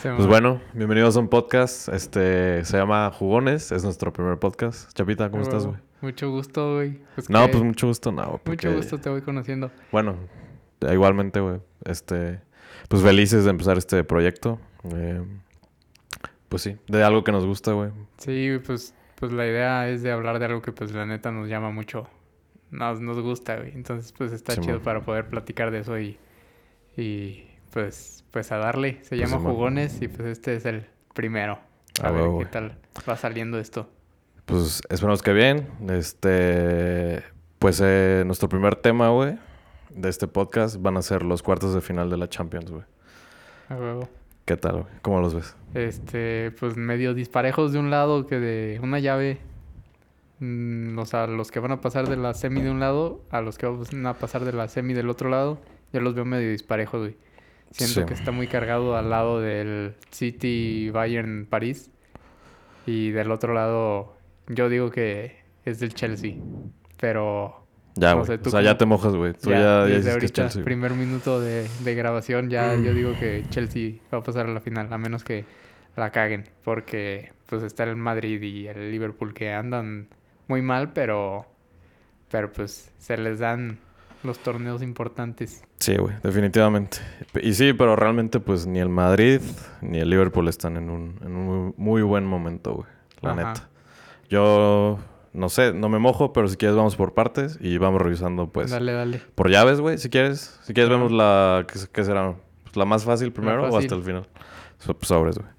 [0.00, 1.88] Pues bueno, bienvenidos a un podcast.
[1.88, 4.92] Este se llama Jugones, es nuestro primer podcast.
[4.92, 5.78] Chapita, ¿cómo estás, güey?
[6.02, 7.00] Mucho gusto, güey.
[7.28, 8.40] no, pues mucho gusto, no.
[8.44, 9.72] Mucho gusto, te voy conociendo.
[9.90, 10.14] Bueno,
[10.88, 11.58] igualmente, güey.
[11.84, 12.40] Este,
[12.88, 14.60] pues felices de empezar este proyecto.
[14.84, 15.20] Eh,
[16.48, 17.90] pues sí, de algo que nos gusta, güey.
[18.18, 21.48] Sí, pues, pues la idea es de hablar de algo que pues la neta nos
[21.48, 22.06] llama mucho.
[22.70, 23.72] Nos, nos gusta, güey.
[23.74, 26.18] Entonces, pues está chido para poder platicar de eso y,
[26.96, 28.98] y pues, pues a darle.
[29.02, 31.58] Se pues llama Jugones y pues este es el primero.
[32.02, 33.88] A, ver qué tal va saliendo esto.
[34.46, 35.68] Pues esperamos que bien.
[35.88, 37.22] Este,
[37.58, 39.38] pues eh, nuestro primer tema, güey,
[39.90, 42.84] de este podcast van a ser los cuartos de final de la Champions, güey.
[43.68, 44.08] A huevo.
[44.44, 44.86] ¿Qué tal, güey?
[45.02, 45.54] ¿Cómo los ves?
[45.74, 49.38] Este, pues medio disparejos de un lado que de una llave.
[50.40, 53.40] Mm, o sea, los que van a pasar de la semi de un lado a
[53.40, 55.58] los que van a pasar de la semi del otro lado,
[55.92, 57.16] yo los veo medio disparejos, güey.
[57.70, 61.90] Siento que está muy cargado al lado del City Bayern París.
[62.86, 64.16] Y del otro lado,
[64.46, 66.36] yo digo que es del Chelsea.
[66.98, 67.66] Pero.
[67.96, 68.38] Ya, güey.
[68.42, 69.34] o sea, ya te mojas, güey.
[69.34, 74.18] Tú ya, desde ahorita, primer minuto de, de grabación, ya yo digo que Chelsea va
[74.18, 75.44] a pasar a la final, a menos que
[75.96, 76.44] la caguen.
[76.64, 80.08] Porque, pues, está el Madrid y el Liverpool que andan
[80.46, 81.46] muy mal, pero.
[82.30, 83.78] Pero, pues, se les dan
[84.22, 85.62] los torneos importantes.
[85.78, 86.98] Sí, güey, definitivamente.
[87.42, 89.40] Y sí, pero realmente pues ni el Madrid
[89.80, 92.88] ni el Liverpool están en un, en un muy, buen momento, güey.
[93.20, 93.68] La neta.
[94.28, 94.98] Yo
[95.32, 98.70] no sé, no me mojo, pero si quieres vamos por partes y vamos revisando pues...
[98.70, 99.22] Dale, dale.
[99.34, 100.58] Por llaves, güey, si quieres.
[100.62, 101.66] Si quieres vemos la...
[101.92, 102.34] ¿Qué, será?
[102.64, 104.28] Pues, ¿La más fácil primero o hasta el final?
[104.84, 105.50] Pues, sobres, güey.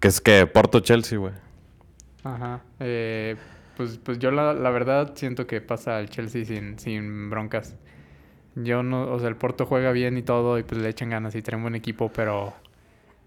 [0.00, 1.32] Que es que Porto-Chelsea, güey.
[2.24, 2.60] Ajá.
[2.80, 3.36] Eh,
[3.76, 7.76] pues, pues yo la, la verdad siento que pasa al Chelsea sin, sin broncas.
[8.56, 11.34] Yo no, o sea, el Porto juega bien y todo y pues le echan ganas
[11.34, 12.54] y tienen buen equipo, pero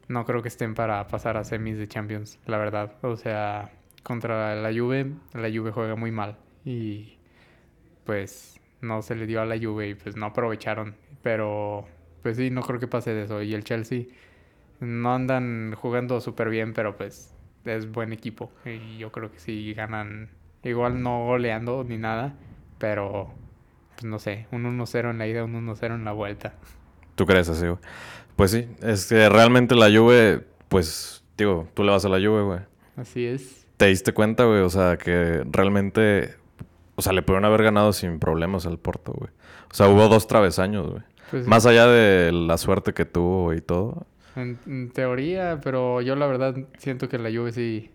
[0.08, 2.94] no creo que estén para pasar a semis de Champions, la verdad.
[3.04, 7.20] O sea, contra la Juve, la Juve juega muy mal y
[8.06, 11.86] pues no se le dio a la Juve y pues no aprovecharon, pero
[12.24, 13.44] pues sí, no creo que pase de eso.
[13.44, 14.06] Y el Chelsea
[14.80, 17.36] no andan jugando súper bien, pero pues
[17.66, 20.30] es buen equipo y yo creo que sí ganan,
[20.64, 22.34] igual no goleando ni nada,
[22.80, 23.32] pero
[24.00, 26.54] pues no sé, un 1-0 en la ida, un 1-0 en la vuelta.
[27.16, 27.80] ¿Tú crees así, güey?
[28.38, 32.44] Pues sí, es que realmente la Juve, pues, digo, tú le vas a la Juve,
[32.44, 32.60] güey.
[32.96, 33.68] Así es.
[33.76, 34.62] ¿Te diste cuenta, güey?
[34.62, 36.36] O sea, que realmente,
[36.96, 39.32] o sea, le pudieron haber ganado sin problemas al Porto, güey.
[39.70, 41.04] O sea, hubo dos travesaños, güey.
[41.30, 44.08] Pues Más allá de la suerte que tuvo y todo.
[44.38, 47.92] En, teoría, pero yo la verdad siento que la Juve sí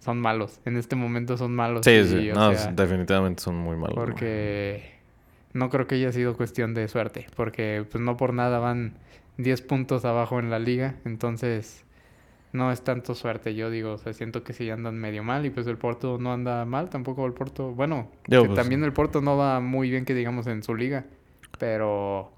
[0.00, 0.60] son malos.
[0.66, 1.86] En este momento son malos.
[1.86, 2.30] Sí, sí.
[2.34, 3.94] No, definitivamente son muy malos.
[3.94, 4.99] Porque
[5.52, 8.94] no creo que haya sido cuestión de suerte, porque pues no por nada van
[9.38, 11.84] 10 puntos abajo en la liga, entonces
[12.52, 15.50] no es tanto suerte, yo digo, o sea, siento que sí andan medio mal y
[15.50, 19.36] pues el Porto no anda mal, tampoco el Porto, bueno, pues, también el Porto no
[19.36, 21.04] va muy bien que digamos en su liga,
[21.58, 22.32] pero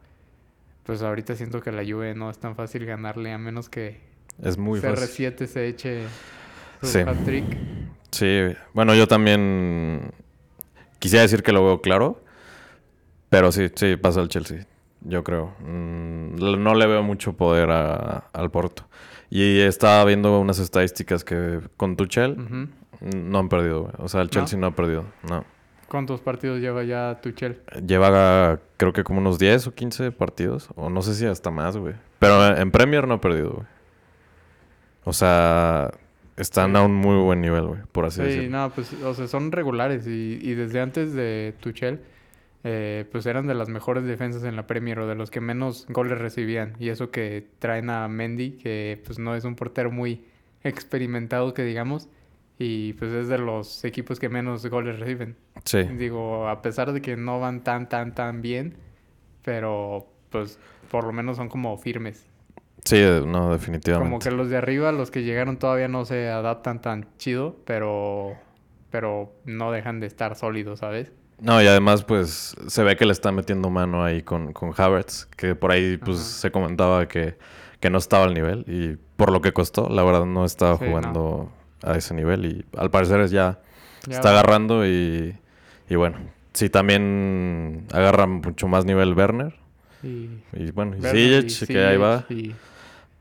[0.85, 4.01] pues ahorita siento que la Juve no es tan fácil ganarle a menos que
[4.43, 6.03] es muy CR7 se eche
[6.81, 6.99] su sí.
[7.25, 7.45] trick
[8.13, 10.13] Sí, bueno, yo también
[10.99, 12.23] quisiera decir que lo veo claro,
[13.33, 14.67] pero sí, sí, pasa el Chelsea,
[15.01, 15.55] yo creo.
[15.61, 18.87] Mm, no le veo mucho poder al Porto.
[19.31, 22.37] Y estaba viendo unas estadísticas que con Tuchel
[23.01, 24.67] no han perdido, O sea, el Chelsea ¿No?
[24.67, 25.47] ha perdido, no.
[25.89, 27.63] ¿Cuántos partidos lleva ya Tuchel?
[27.87, 30.69] Lleva, creo que como unos 10 o 15 partidos.
[30.75, 31.95] O no sé si hasta más, güey.
[32.19, 33.67] Pero en Premier no ha perdido, güey.
[35.05, 35.91] O sea,
[36.37, 38.43] están a un muy buen nivel, güey, por así decirlo.
[38.43, 40.07] Sí, no, pues, o sea, son regulares.
[40.07, 42.12] Y, y desde antes de Tuchel
[42.65, 45.87] eh, pues eran de las mejores defensas en la Premier o de los que menos
[45.89, 46.75] goles recibían.
[46.79, 50.25] Y eso que traen a Mendy, que pues no es un portero muy
[50.63, 52.09] experimentado que digamos,
[52.59, 55.37] y pues es de los equipos que menos goles reciben.
[55.65, 55.83] Sí.
[55.83, 58.77] Digo, a pesar de que no van tan, tan, tan bien,
[59.43, 60.59] pero pues
[60.91, 62.27] por lo menos son como firmes.
[62.85, 64.11] Sí, no, definitivamente.
[64.11, 68.37] Como que los de arriba, los que llegaron todavía no se adaptan tan chido, pero,
[68.91, 71.13] pero no dejan de estar sólidos, ¿sabes?
[71.43, 75.27] No, y además, pues, se ve que le está metiendo mano ahí con, con Havertz,
[75.37, 77.37] que por ahí, pues, se comentaba que,
[77.81, 78.65] que, no estaba al nivel.
[78.69, 81.51] Y por lo que costó, la verdad, no estaba jugando
[81.83, 82.47] a ese nivel.
[82.47, 83.61] Y al parecer ya,
[84.09, 85.37] está agarrando y,
[85.89, 86.19] y bueno,
[86.53, 89.55] sí, también agarra mucho más nivel Werner.
[90.05, 92.25] Y, bueno, y Ziyech, que ahí va.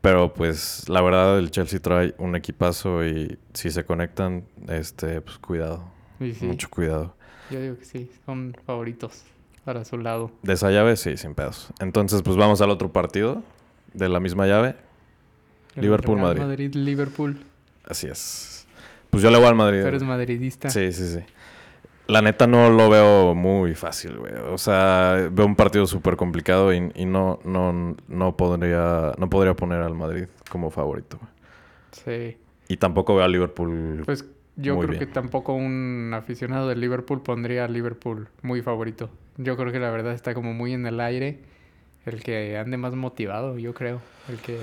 [0.00, 5.38] Pero pues la verdad el Chelsea trae un equipazo y si se conectan, este, pues
[5.38, 5.84] cuidado.
[6.40, 7.16] Mucho cuidado.
[7.50, 9.24] Yo digo que sí, son favoritos
[9.64, 10.30] para su lado.
[10.42, 11.68] De esa llave, sí, sin pedos.
[11.80, 13.42] Entonces, pues vamos al otro partido
[13.94, 14.76] de la misma llave.
[15.76, 16.42] Liverpool-Madrid.
[16.42, 17.40] Madrid-Liverpool.
[17.84, 18.66] Así es.
[19.10, 19.82] Pues yo le voy al Madrid.
[19.82, 20.70] Tú eres madridista.
[20.70, 21.20] Sí, sí, sí.
[22.08, 24.32] La neta no lo veo muy fácil, güey.
[24.50, 29.82] O sea, veo un partido súper complicado y, no, no, no, podría, no podría poner
[29.82, 31.18] al Madrid como favorito.
[31.92, 32.36] Sí.
[32.68, 34.02] Y tampoco veo al Liverpool.
[34.04, 34.24] Pues
[34.62, 39.10] yo creo que tampoco un aficionado del Liverpool pondría al Liverpool muy favorito.
[39.36, 41.40] Yo creo que la verdad está como muy en el aire.
[42.04, 44.00] El que ande más motivado, yo creo.
[44.28, 44.58] El que...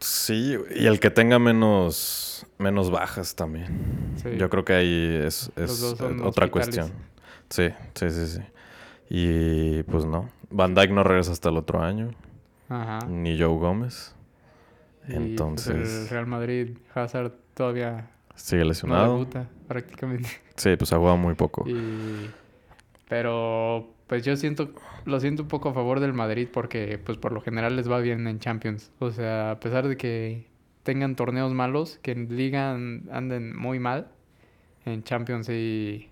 [0.00, 4.14] Sí, y el que tenga menos, menos bajas también.
[4.38, 5.50] Yo creo que ahí es,
[6.22, 6.92] otra cuestión.
[7.50, 8.40] Sí, sí, sí, sí.
[9.10, 10.30] Y pues no.
[10.50, 12.10] Van Dyke no regresa hasta el otro año.
[12.68, 13.00] Ajá.
[13.08, 14.14] Ni Joe Gómez.
[15.04, 16.02] Pues, Entonces.
[16.02, 18.10] el Real Madrid, Hazard todavía.
[18.38, 19.26] Sigue lesionado.
[19.66, 20.28] prácticamente.
[20.56, 21.64] Sí, pues ha jugado muy poco.
[23.08, 24.72] Pero pues yo siento,
[25.04, 28.00] lo siento un poco a favor del Madrid porque pues por lo general les va
[28.00, 28.90] bien en Champions.
[28.98, 30.46] O sea, a pesar de que
[30.82, 34.08] tengan torneos malos, que en Liga anden muy mal,
[34.84, 36.08] en Champions y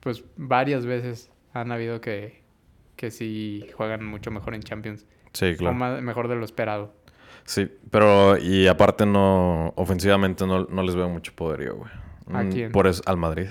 [0.00, 2.42] pues varias veces han habido que,
[2.94, 5.06] que sí juegan mucho mejor en Champions.
[5.32, 5.74] Sí, claro.
[6.02, 6.94] mejor de lo esperado.
[7.44, 11.90] Sí, pero y aparte no, ofensivamente no, no les veo mucho poderío, güey.
[12.32, 12.72] ¿A mm, quién?
[12.72, 13.48] Por eso, al Madrid.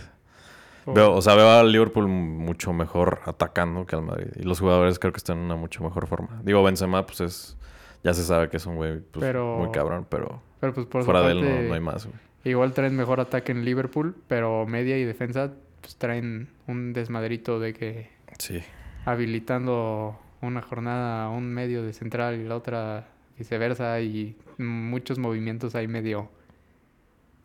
[0.94, 4.28] Veo, o sea, veo al Liverpool mucho mejor atacando que al Madrid.
[4.38, 6.40] Y los jugadores creo que están en una mucho mejor forma.
[6.44, 7.58] Digo, Benzema, pues es...
[8.04, 10.42] Ya se sabe que es un güey pues, muy cabrón, pero...
[10.60, 12.18] Pero pues por fuera de él no, hay más, güey.
[12.46, 15.52] Igual traen mejor ataque en Liverpool, pero media y defensa
[15.82, 18.10] pues traen un desmadrito de que...
[18.38, 18.62] Sí.
[19.06, 23.08] Habilitando una jornada un medio de central y la otra
[23.38, 26.30] viceversa y muchos movimientos ahí medio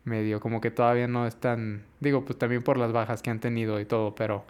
[0.03, 3.79] medio como que todavía no están, digo, pues también por las bajas que han tenido
[3.79, 4.45] y todo, pero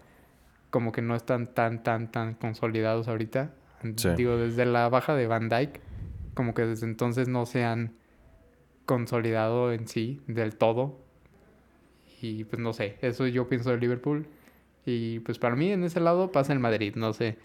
[0.69, 3.53] como que no están tan, tan, tan consolidados ahorita.
[4.15, 5.81] Digo, desde la baja de Van Dyke,
[6.33, 7.93] como que desde entonces no se han
[8.85, 10.99] consolidado en sí del todo.
[12.21, 14.25] Y pues no sé, eso yo pienso de Liverpool.
[14.85, 17.37] Y pues para mí en ese lado pasa el Madrid, no sé.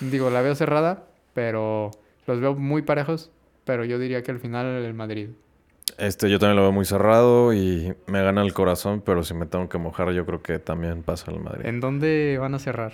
[0.00, 1.90] Digo, la veo cerrada, pero
[2.26, 3.30] los veo muy parejos,
[3.64, 5.30] pero yo diría que al final el Madrid.
[5.98, 9.46] Este, yo también lo veo muy cerrado y me gana el corazón, pero si me
[9.46, 11.66] tengo que mojar, yo creo que también pasa el Madrid.
[11.66, 12.92] ¿En dónde van a cerrar?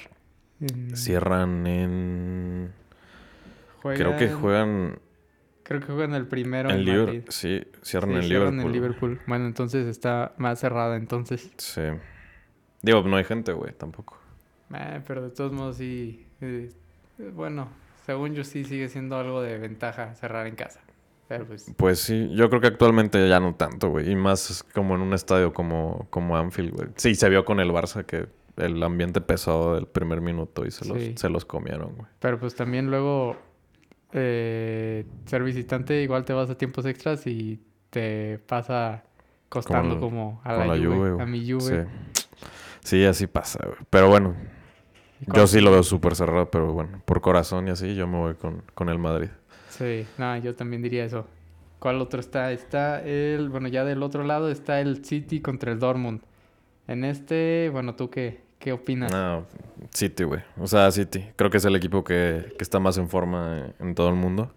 [0.94, 2.72] Cierran en.
[3.82, 4.98] Creo que juegan.
[5.62, 7.22] Creo que juegan el primero en, Madrid.
[7.28, 9.20] Sí, cierran en cierran en Liverpool.
[9.26, 11.52] Bueno, entonces está más cerrada, entonces.
[11.58, 11.82] Sí.
[12.82, 14.18] Digo, no hay gente, güey, tampoco.
[14.74, 16.26] Eh, pero de todos modos sí.
[16.40, 16.70] Eh,
[17.34, 17.68] bueno,
[18.08, 20.80] según yo sí sigue siendo algo de ventaja cerrar en casa.
[21.46, 22.00] Pues, pues...
[22.00, 24.10] sí, yo creo que actualmente ya no tanto, güey.
[24.10, 26.88] Y más como en un estadio como, como Anfield, güey.
[26.96, 30.86] Sí, se vio con el Barça que el ambiente pesado del primer minuto y se
[30.86, 32.08] los, se los comieron, güey.
[32.18, 33.36] Pero pues también luego
[34.14, 39.04] eh, ser visitante igual te vas a tiempos extras y te pasa
[39.50, 41.86] costando como, a la, Juve, a mi Juve.
[42.14, 42.24] Sí.
[42.84, 43.76] sí, así pasa, güey.
[43.90, 44.34] Pero bueno,
[45.26, 48.34] yo sí lo veo súper cerrado, pero bueno, por corazón y así yo me voy
[48.34, 49.28] con, con el Madrid.
[49.68, 51.26] Sí, no, yo también diría eso.
[51.78, 52.50] ¿Cuál otro está?
[52.52, 56.20] Está el, bueno, ya del otro lado está el City contra el Dortmund.
[56.88, 59.12] En este, bueno, ¿tú qué, qué opinas?
[59.12, 59.46] No,
[59.90, 60.40] City, güey.
[60.58, 61.26] O sea, City.
[61.36, 64.52] Creo que es el equipo que, que está más en forma en, todo el mundo.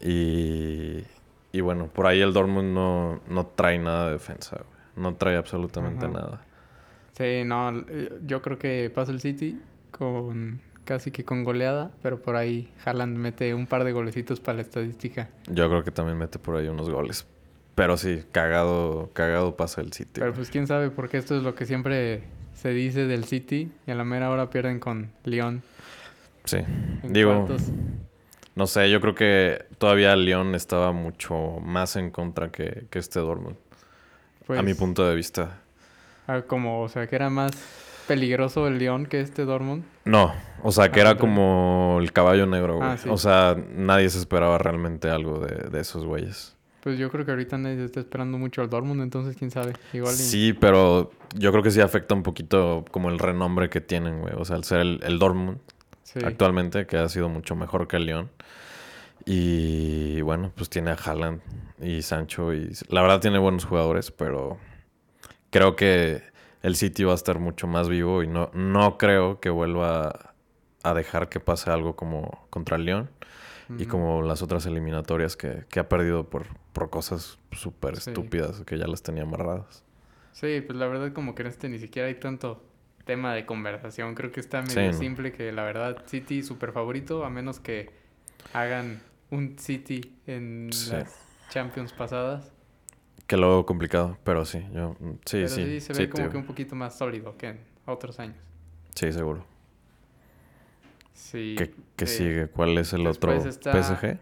[0.00, 1.04] Y,
[1.52, 4.78] y, bueno, por ahí el Dortmund no, no trae nada de defensa, güey.
[4.96, 6.42] No trae absolutamente nada.
[7.18, 9.60] Sí, no, eh, yo creo que pasa el City
[9.90, 14.56] con casi que con goleada, pero por ahí Haaland mete un par de golecitos para
[14.56, 15.28] la estadística.
[15.50, 17.26] Yo creo que también mete por ahí unos goles.
[17.74, 20.20] Pero sí, cagado, cagado pasa el City.
[20.20, 22.22] Pero pues quién sabe, porque esto es lo que siempre
[22.54, 25.62] se dice del City y a la mera hora pierden con Lyon.
[26.44, 26.58] Sí,
[27.02, 27.48] digo,
[28.54, 33.56] no sé, yo creo que todavía Lyon estaba mucho más en contra que, este Dortmund.
[34.48, 35.62] a mi pues punto de vista.
[36.28, 37.52] Ah, como, o sea, que era más
[38.06, 39.82] peligroso el León que este Dortmund?
[40.04, 40.32] No,
[40.62, 42.88] o sea, que era como el caballo negro, güey.
[42.88, 46.54] Ah, o sea, nadie se esperaba realmente algo de, esos güeyes.
[46.82, 49.72] Pues yo creo que ahorita nadie está esperando mucho al Dortmund, entonces quién sabe.
[49.94, 54.20] Igual Sí, pero yo creo que sí afecta un poquito como el renombre que tienen,
[54.20, 54.34] güey.
[54.36, 55.58] O sea, al ser el, Dortmund
[56.24, 58.30] actualmente, que ha sido mucho mejor que el León.
[59.24, 61.40] Y bueno, pues tiene a Haaland
[61.80, 64.58] y Sancho y la verdad tiene buenos jugadores, pero
[65.50, 66.22] creo que
[66.62, 70.34] el City va a estar mucho más vivo y no, no creo que vuelva
[70.82, 73.10] a dejar que pase algo como contra el León
[73.78, 78.86] y como las otras eliminatorias que, ha perdido por, por cosas súper estúpidas que ya
[78.86, 79.84] las tenía amarradas.
[80.32, 82.64] Sí, pues la verdad como que en este ni siquiera hay tanto
[83.04, 84.14] tema de conversación.
[84.14, 87.90] Creo que está medio simple que la verdad City súper favorito a menos que
[88.54, 92.52] hagan un City en las Champions pasadas.
[93.28, 95.64] Que lo veo complicado, pero sí, yo mm, sí, Pero sí.
[95.64, 98.36] sí, se ve como que un poquito más sólido que en otros años.
[98.94, 99.44] Sí, seguro.
[101.12, 101.54] Sí.
[101.58, 102.46] ¿Qué, qué eh, sigue?
[102.48, 104.18] ¿Cuál es el otro está- PSG?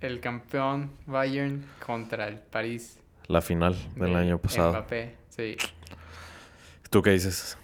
[0.00, 2.98] El campeón Bayern contra el París.
[3.28, 4.70] La final del de año pasado.
[4.72, 5.14] Mbappé.
[5.28, 5.56] Sí.
[6.90, 7.56] ¿Tú qué dices?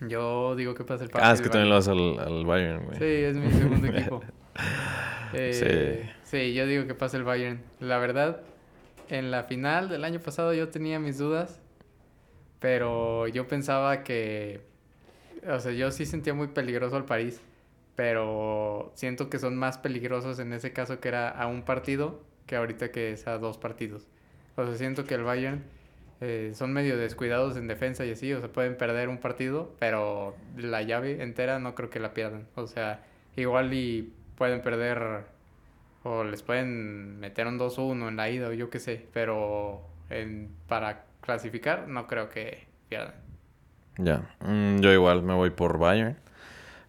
[0.00, 2.98] Yo digo que pasa el Ah, es que también lo vas al, al Bayern, güey.
[2.98, 4.22] Sí, es mi segundo equipo.
[5.34, 6.52] Eh, sí.
[6.54, 7.60] yo digo que pasa el Bayern.
[7.80, 8.40] La verdad,
[9.12, 11.60] en la final del año pasado yo tenía mis dudas,
[12.60, 14.62] pero yo pensaba que,
[15.46, 17.42] o sea, yo sí sentía muy peligroso al París,
[17.94, 22.56] pero siento que son más peligrosos en ese caso que era a un partido que
[22.56, 24.08] ahorita que es a dos partidos.
[24.56, 25.62] O sea, siento que el Bayern
[26.22, 30.34] eh, son medio descuidados en defensa y así, o sea, pueden perder un partido, pero
[30.56, 32.46] la llave entera no creo que la pierdan.
[32.54, 33.04] O sea,
[33.36, 35.26] igual y pueden perder
[36.04, 40.50] o les pueden meter un 2-1 en la ida o yo qué sé, pero en,
[40.68, 43.14] para clasificar no creo que pierdan.
[43.98, 44.34] Ya.
[44.40, 46.16] Mm, yo igual me voy por Bayern.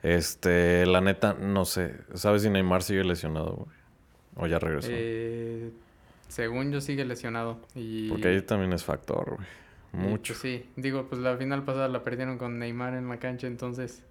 [0.02, 1.96] Este, la neta, no sé.
[2.14, 3.78] ¿Sabes si Neymar sigue lesionado, güey?
[4.36, 4.90] O ya regresó.
[4.92, 5.72] Eh,
[6.28, 8.10] según yo sigue lesionado y...
[8.10, 9.48] Porque ahí también es factor, güey.
[9.94, 10.34] y, Mucho.
[10.34, 14.04] pues, sí, digo, pues la final pasada la perdieron con Neymar en la cancha, entonces,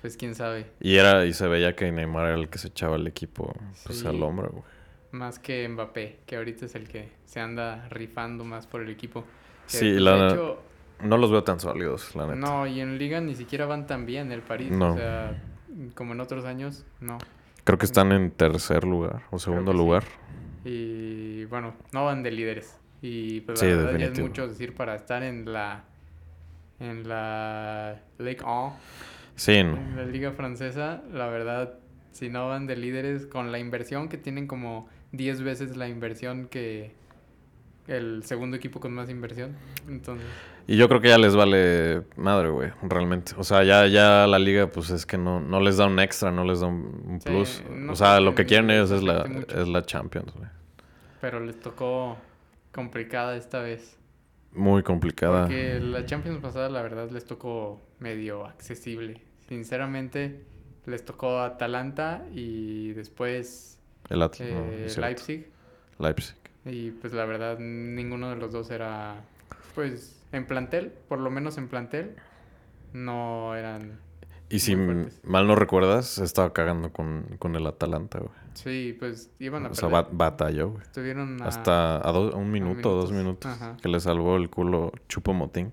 [0.00, 0.66] pues quién sabe.
[0.80, 3.52] Y era, y se veía que Neymar era el que se echaba el equipo
[3.84, 4.06] pues Sí.
[4.06, 4.64] al hombro, güey.
[5.12, 9.24] Más que Mbappé, que ahorita es el que se anda rifando más por el equipo.
[9.70, 10.62] Que, Sí, la- de hecho,
[11.02, 12.36] No los veo tan sólidos, la neta.
[12.36, 14.70] No, y en Liga ni siquiera van tan bien el París.
[14.70, 14.94] No.
[14.94, 15.42] O sea,
[15.94, 17.18] como en otros años, no.
[17.64, 19.84] Creo que están en tercer lugar o segundo que sí.
[19.84, 20.04] lugar.
[20.64, 22.78] Y bueno, no van de líderes.
[23.02, 25.84] Y pues Sí, la verdad ya es mucho decir para estar en la
[26.80, 28.76] en la Ligue 1,
[29.36, 31.74] Sí, en la liga francesa, la verdad,
[32.12, 36.46] si no van de líderes con la inversión que tienen como 10 veces la inversión
[36.48, 36.92] que
[37.86, 39.54] el segundo equipo con más inversión.
[39.88, 40.26] Entonces,
[40.66, 43.32] Y yo creo que ya les vale madre, güey, realmente.
[43.36, 46.32] O sea, ya, ya la liga, pues es que no, no les da un extra,
[46.32, 47.62] no les da un, un Sí, plus.
[47.70, 49.60] no o sea, lo que quieren ellos es la, mucho.
[49.60, 50.48] es la Champions, güey.
[51.20, 52.16] pero les tocó
[52.72, 53.96] complicada esta vez.
[54.56, 55.42] Muy complicada.
[55.42, 59.20] Porque la Champions pasada, la verdad, les tocó medio accesible.
[59.48, 60.44] Sinceramente,
[60.86, 65.00] les tocó Atalanta y después El eh, no.
[65.02, 65.46] Leipzig.
[65.98, 66.36] Leipzig.
[66.64, 69.16] Y pues la verdad, ninguno de los dos era,
[69.74, 72.16] pues, en plantel, por lo menos en plantel,
[72.92, 74.00] no eran...
[74.48, 78.30] Y si mal no recuerdas, estaba cagando con, con el Atalanta, güey.
[78.54, 80.82] Sí, pues iban a O sea, batalló, güey.
[80.82, 83.50] Estuvieron a- Hasta a, do- a un minuto, dos minutos.
[83.50, 83.76] Ajá.
[83.82, 85.72] Que le salvó el culo Chupo Moting.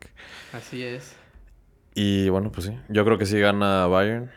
[0.54, 1.16] Así es.
[1.94, 2.78] Y bueno, pues sí.
[2.90, 4.32] Yo creo que sí gana Bayern.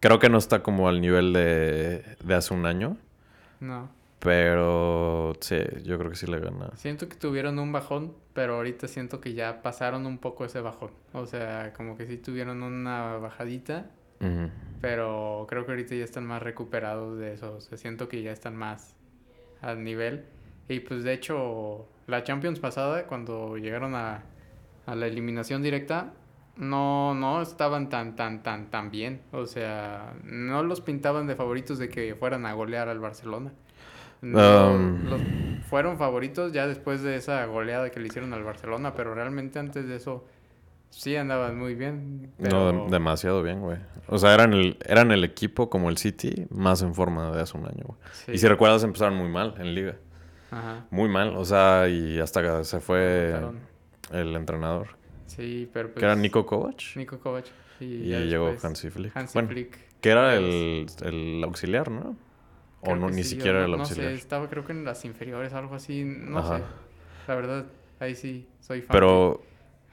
[0.00, 2.96] Creo que no está como al nivel de, de hace un año.
[3.60, 3.88] No.
[4.22, 6.70] Pero sí, yo creo que sí le gana.
[6.76, 10.92] Siento que tuvieron un bajón, pero ahorita siento que ya pasaron un poco ese bajón.
[11.12, 13.90] O sea, como que sí tuvieron una bajadita,
[14.80, 17.56] pero creo que ahorita ya están más recuperados de eso.
[17.56, 18.94] O sea, siento que ya están más
[19.60, 20.24] al nivel.
[20.68, 24.22] Y pues de hecho, la Champions pasada, cuando llegaron a,
[24.86, 26.12] a la eliminación directa,
[26.56, 29.20] no, no estaban tan, tan, tan, tan bien.
[29.32, 33.52] O sea, no los pintaban de favoritos de que fueran a golear al Barcelona.
[34.22, 35.04] No, Um.
[35.08, 35.20] los-
[35.68, 39.86] fueron favoritos ya después de esa goleada que le hicieron al Barcelona, pero realmente antes
[39.88, 40.24] de eso
[40.90, 42.30] sí andaban muy bien.
[42.38, 43.78] No, demasiado bien, güey.
[44.06, 47.56] O sea, eran el, eran el equipo como el City más en forma de hace
[47.56, 47.98] un año, güey.
[48.12, 48.32] Sí.
[48.32, 49.96] Y si recuerdas, empezaron muy mal en liga.
[50.50, 50.84] Ajá.
[50.90, 51.34] Muy mal.
[51.36, 53.34] O sea, y hasta que se fue
[54.12, 54.88] el entrenador.
[55.26, 56.00] Sí, pero pues...
[56.00, 56.82] que era Nico Kovac.
[56.96, 57.46] Nico Kovac.
[57.80, 59.16] Y, llegó Hansi Flick.
[59.16, 59.78] Hansi bueno, Flick.
[60.00, 60.86] que era Pues, el,
[61.38, 62.14] el auxiliar, ¿no?
[62.82, 64.10] O creo no, que ni sí, siquiera o era el no, no auxiliar.
[64.12, 66.04] sé, estaba creo que en las inferiores, algo así.
[66.04, 66.58] No Ajá.
[66.58, 66.64] sé.
[67.28, 67.66] La verdad,
[68.00, 68.88] ahí sí soy fan.
[68.92, 69.42] Pero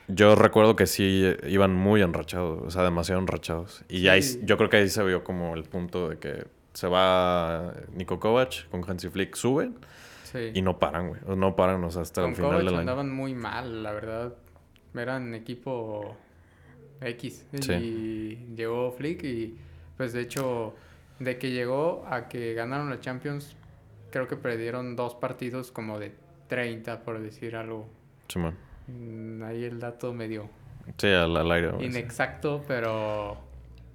[0.07, 3.83] yo recuerdo que sí iban muy enrachados, o sea, demasiado enrachados.
[3.87, 4.41] Y ahí, Sí.
[4.43, 8.67] yo creo que ahí se vio como el punto de que se va Nico Kovac
[8.69, 9.75] con Hansi Flick, suben
[10.23, 10.51] Sí.
[10.53, 11.21] y no paran, güey.
[11.37, 12.79] No paran, o sea, hasta Con el final Kovac del año.
[12.81, 14.33] andaban muy mal, la verdad.
[14.95, 16.15] Eran equipo
[17.01, 17.45] X.
[17.61, 17.73] Sí.
[17.73, 19.57] Y llegó Flick y
[19.97, 20.73] pues de hecho,
[21.19, 23.55] de que llegó a que ganaron la Champions,
[24.11, 26.15] creo que perdieron dos partidos como de
[26.47, 27.87] 30, por decir algo.
[28.27, 28.55] Simón.
[28.87, 30.49] Mm, Ahí el dato medio
[30.97, 31.69] Sí, al, al aire.
[31.71, 31.99] güey, sí.
[31.99, 33.37] inexacto, pero,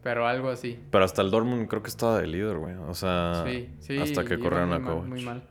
[0.02, 0.78] pero algo así.
[0.90, 2.74] Pero hasta el Dortmund creo que estaba de líder, güey.
[2.76, 3.98] O sea, sí, sí.
[3.98, 5.04] hasta que corrieron a Kovac.
[5.06, 5.42] Muy mal.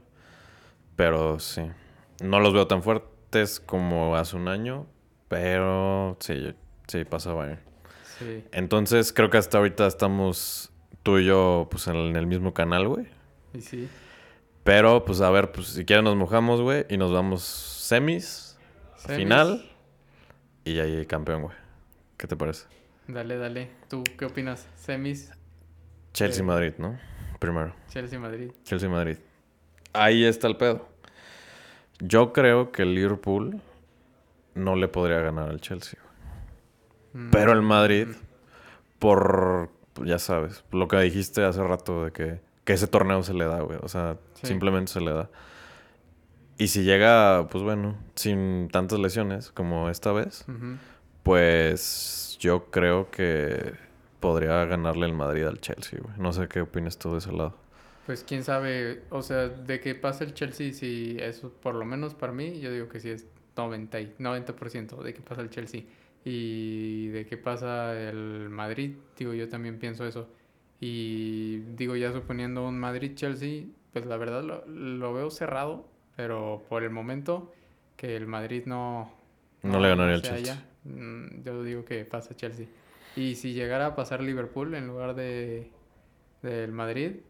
[0.96, 1.64] Pero sí.
[2.24, 4.86] No los veo tan fuertes como hace un año,
[5.28, 6.54] pero sí,
[6.88, 7.60] sí pasa Bayern.
[8.20, 8.46] Sí.
[8.52, 10.72] Entonces creo que hasta ahorita estamos
[11.04, 13.08] tú y yo pues en el, mismo canal, güey.
[13.54, 13.88] Y sí.
[14.64, 18.58] Pero, pues, a ver, pues, si quieren nos mojamos, güey, y nos vamos semis,
[18.96, 19.70] final,
[20.64, 21.56] y ahí campeón, güey.
[22.18, 22.66] ¿Qué te parece?
[23.08, 23.70] Dale, dale.
[23.90, 24.68] ¿Tú qué opinas?
[24.76, 25.32] Semis.
[26.14, 26.98] Chelsea-Madrid, ¿no?
[27.40, 27.76] Primero.
[27.90, 28.52] Chelsea-Madrid.
[28.64, 29.18] Chelsea-Madrid.
[29.92, 30.88] Ahí está el pedo.
[32.00, 33.62] Yo creo que el Liverpool
[34.56, 36.00] no le podría ganar al Chelsea.
[37.14, 37.32] Mm.
[37.32, 38.08] Pero el Madrid,
[39.00, 39.70] por,
[40.04, 43.62] ya sabes, lo que dijiste hace rato de que, que ese torneo se le da,
[43.62, 43.80] güey.
[43.82, 45.30] O sea, simplemente se le da.
[46.58, 50.46] Y si llega, pues bueno, sin tantas lesiones como esta vez,
[51.24, 53.74] pues yo creo que
[54.20, 56.16] podría ganarle el Madrid al Chelsea, güey.
[56.18, 57.58] No sé qué opinas tú de ese lado.
[58.06, 62.14] Pues quién sabe, o sea, de qué pasa el Chelsea, si eso, por lo menos
[62.14, 65.84] para mí, yo digo que sí es 90, 90% de qué pasa el Chelsea.
[66.26, 70.30] Y de qué pasa el Madrid, digo, yo también pienso eso.
[70.80, 76.84] Y digo, ya suponiendo un Madrid-Chelsea, pues la verdad lo, lo, veo cerrado, pero por
[76.84, 77.54] el momento
[77.96, 79.14] que el Madrid no...
[79.62, 80.66] No, le ganaría el Chelsea.
[80.84, 82.68] Mm, yo digo que pasa Chelsea.
[83.16, 85.72] Y si llegara a pasar Liverpool en lugar de
[86.44, 87.22] del Madrid,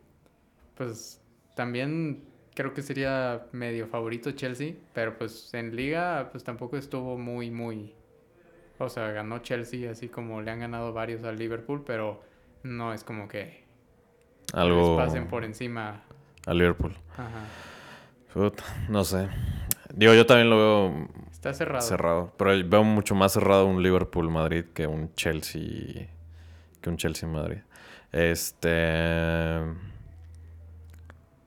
[0.76, 1.22] pues
[1.56, 2.24] también
[2.56, 7.94] creo que sería medio favorito Chelsea, pero pues en liga pues tampoco estuvo muy muy
[8.80, 12.24] o sea, ganó Chelsea así como le han ganado varios al Liverpool, pero
[12.64, 13.64] no es como que
[14.54, 16.04] algo pasen por encima
[16.46, 16.96] al Liverpool.
[17.18, 18.52] Ajá.
[18.90, 19.30] no sé.
[19.94, 21.82] Digo, yo también lo veo Está cerrado.
[21.82, 26.08] Cerrado, pero veo mucho más cerrado un Liverpool Madrid que un Chelsea
[26.82, 27.60] que un Chelsea Madrid.
[28.12, 29.60] Este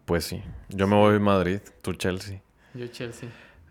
[0.04, 0.42] pues sí.
[0.68, 2.40] Yo me voy a Madrid, tú Chelsea.
[2.74, 3.28] Yo Chelsea.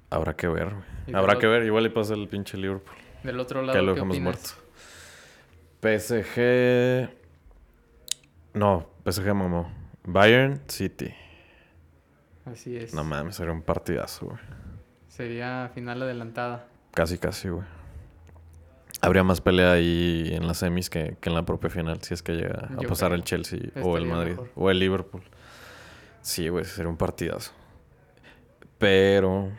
[0.10, 0.74] Habrá que ver,
[1.14, 1.64] Habrá que ver.
[1.64, 2.96] Igual y pasa el pinche Liverpool.
[3.26, 4.50] Del otro lado, que lo dejamos muerto.
[5.82, 7.10] PSG...
[8.54, 9.72] No, PSG mamó.
[10.04, 11.14] Bayern City.
[12.46, 12.94] Así es.
[12.94, 14.38] No mames, sería un partidazo, güey.
[15.08, 16.68] Sería final adelantada.
[16.94, 17.66] Casi, casi, güey.
[19.02, 22.34] Habría más pelea ahí en las semis que, en la propia final, si es que
[22.34, 25.24] llega a pasar el Chelsea o el Madrid o el Liverpool.
[26.22, 27.52] Sí, güey, sería un partidazo.
[28.78, 29.52] Pero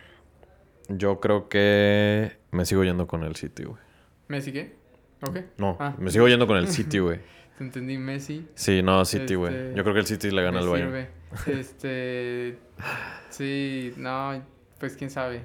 [0.88, 3.80] yo creo que me sigo yendo con el City, güey.
[4.28, 4.74] ¿Messi qué?
[5.22, 5.38] ¿Ok?
[5.58, 5.94] No, ah.
[5.98, 7.20] me sigo yendo con el City, güey.
[7.58, 8.46] Te entendí, Messi.
[8.54, 9.54] Sí, no, City, güey.
[9.54, 11.08] Este, yo creo que el City le gana al Bayern.
[11.46, 12.58] Este.
[13.30, 14.42] sí, no,
[14.78, 15.42] pues quién sabe.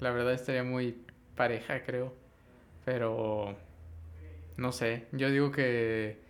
[0.00, 0.96] La verdad estaría muy
[1.36, 2.14] pareja, creo.
[2.84, 3.56] Pero.
[4.56, 5.06] No sé.
[5.12, 6.22] Yo digo que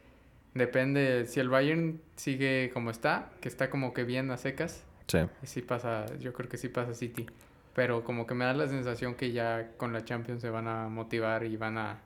[0.54, 4.84] Depende, si el Bayern sigue como está, que está como que bien a secas.
[5.06, 5.18] Sí.
[5.44, 7.26] Sí pasa, yo creo que sí pasa City.
[7.74, 10.88] Pero como que me da la sensación que ya con la Champions se van a
[10.88, 12.00] motivar y van a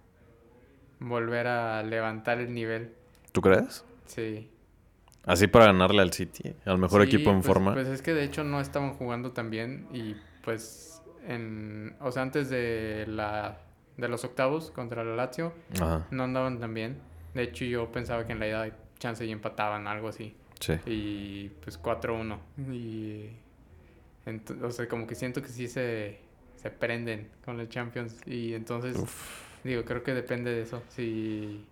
[1.00, 2.92] volver a levantar el nivel.
[3.32, 3.84] ¿Tú crees?
[4.06, 4.50] Sí.
[5.24, 7.74] Así para ganarle al City, al mejor equipo en pues, forma.
[7.74, 12.22] Pues es que de hecho no estaban jugando tan bien y pues en, o sea,
[12.22, 13.58] antes de la
[13.96, 15.52] de los octavos contra el Lazio
[16.10, 16.98] no andaban tan bien.
[17.34, 20.34] De hecho, yo pensaba que en la edad chance y empataban, algo así.
[20.60, 20.74] Sí.
[20.86, 22.38] Y pues 4-1.
[22.72, 23.30] Y.
[24.62, 26.18] O sea, como que siento que sí se,
[26.56, 28.20] se prenden con los Champions.
[28.26, 28.96] Y entonces,
[29.64, 30.82] digo, creo que depende de eso.
[30.88, 31.64] Si,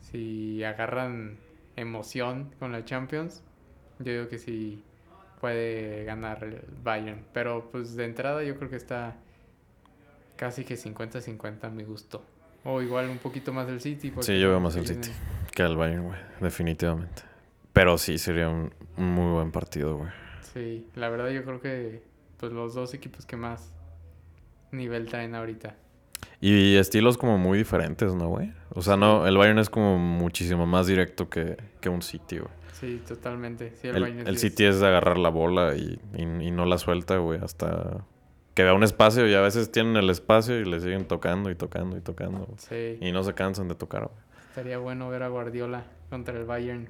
[0.00, 1.36] si agarran
[1.76, 3.42] emoción con la Champions,
[3.98, 4.82] yo digo que sí
[5.40, 7.24] puede ganar el Bayern.
[7.32, 9.16] Pero pues de entrada yo creo que está
[10.36, 12.22] casi que 50-50 a mi gusto.
[12.64, 14.12] O igual un poquito más el City.
[14.20, 15.10] Sí, yo veo más el City
[15.58, 16.18] que el Bayern, güey.
[16.40, 17.22] Definitivamente.
[17.72, 20.10] Pero sí, sería un, muy buen partido, güey.
[20.52, 22.02] Sí, la verdad yo creo que
[22.38, 23.72] pues los dos equipos que más
[24.70, 25.76] nivel traen ahorita.
[26.40, 28.52] Y estilos como muy diferentes, ¿no, güey?
[28.70, 31.56] O sea, no, el Bayern es como muchísimo más directo que,
[31.88, 32.52] un City, güey.
[32.72, 33.72] Sí, totalmente.
[33.80, 34.78] Sí, el, el, City es...
[34.78, 38.04] de agarrar la bola y, y no la suelta, güey, hasta
[38.58, 41.54] que vea un espacio y a veces tienen el espacio y le siguen tocando y
[41.54, 42.48] tocando y tocando.
[42.56, 42.98] Sí.
[43.00, 44.18] Y no se cansan de tocar, güey.
[44.48, 46.88] Estaría bueno ver a Guardiola contra el Bayern.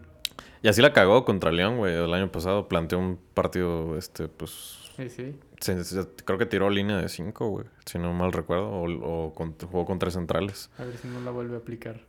[0.62, 2.68] Y así la cagó contra León, güey, el año pasado.
[2.68, 4.92] Planteó un partido, este, pues...
[4.96, 5.38] Sí, sí.
[6.24, 8.68] creo que tiró línea de cinco, güey, si no mal recuerdo.
[8.70, 10.70] O, jugó con tres centrales.
[10.79, 12.01] A ver si no la vuelve a aplicar.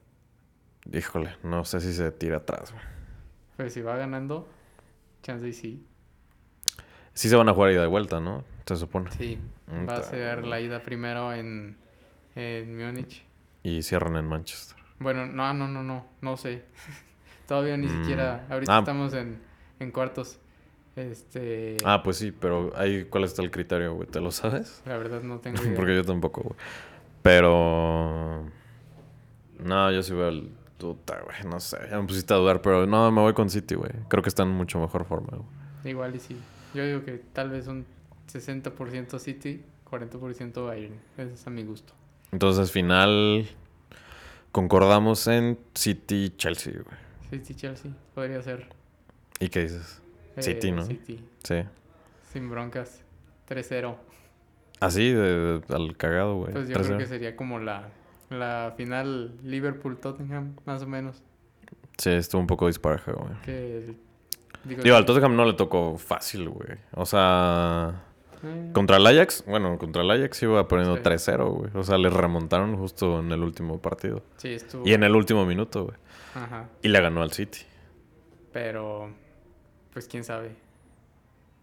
[0.92, 2.84] Híjole, no sé si se tira atrás, güey.
[3.58, 4.48] Pero si va ganando,
[5.22, 5.86] chance y sí.
[7.14, 8.44] Sí se van a jugar ida de vuelta, ¿no?
[8.66, 9.12] Se supone.
[9.12, 9.38] Sí.
[9.88, 11.78] Va a ser la ida primero en,
[12.36, 13.24] en Múnich.
[13.62, 14.78] Y cierran en Manchester.
[15.00, 16.06] Bueno, no, no, no, no.
[16.22, 16.64] No sé.
[17.50, 18.02] Todavía ni mm.
[18.02, 18.46] siquiera.
[18.48, 18.80] Ahorita ah.
[18.80, 19.40] estamos en,
[19.80, 20.38] en cuartos.
[20.96, 21.78] Este...
[21.84, 24.08] Ah, pues sí, pero ahí, ¿cuál está el criterio, güey?
[24.08, 24.84] ¿Te lo sabes?
[24.86, 25.76] La verdad no tengo idea.
[25.76, 26.56] Porque yo tampoco, güey.
[27.24, 28.46] Pero...
[29.64, 30.52] No, yo sí veo el...
[30.78, 31.80] Puta, güey, no sé.
[31.90, 33.92] Ya me pusiste a dudar, pero no, me voy con City, güey.
[34.10, 35.92] Creo que está en mucho mejor forma, güey.
[35.92, 36.38] Igual y sí.
[36.76, 37.86] Yo digo que tal vez un
[38.32, 41.00] 60% City, 40% Bayern.
[41.18, 41.94] Ese es a mi gusto.
[42.32, 43.50] Entonces, final,
[44.52, 47.09] concordamos en City-Chelsea, güey.
[47.30, 48.68] City-Chelsea, podría ser.
[49.40, 50.02] ¿Y qué dices?
[50.40, 50.84] City, Eh, ¿no?
[50.84, 51.64] City, Sí.
[52.32, 53.04] sin broncas.
[53.48, 53.96] 3-0.
[54.80, 56.54] Así, de, al cagado, güey.
[56.54, 56.86] Pues yo 3-0.
[56.88, 57.90] creo que sería como la,
[58.30, 61.22] la final Liverpool-Tottenham, más o menos.
[61.98, 63.34] Sí, estuvo un poco dispareja, güey.
[63.44, 63.96] Que,
[64.64, 66.78] digo, Digo, al Tottenham no le tocó fácil, güey.
[66.94, 68.04] O sea,
[68.44, 71.02] eh, contra el Ajax, bueno, contra el Ajax iba poniendo Sí.
[71.04, 71.72] 3-0, güey.
[71.74, 74.24] O sea, le remontaron justo en el último partido.
[74.38, 74.88] sí, estuvo.
[74.88, 75.98] Y en el último minuto, güey.
[76.36, 76.70] Ajá.
[76.82, 77.60] Y le ganó al City.
[78.54, 79.12] Pero,
[79.94, 80.56] pues quién sabe.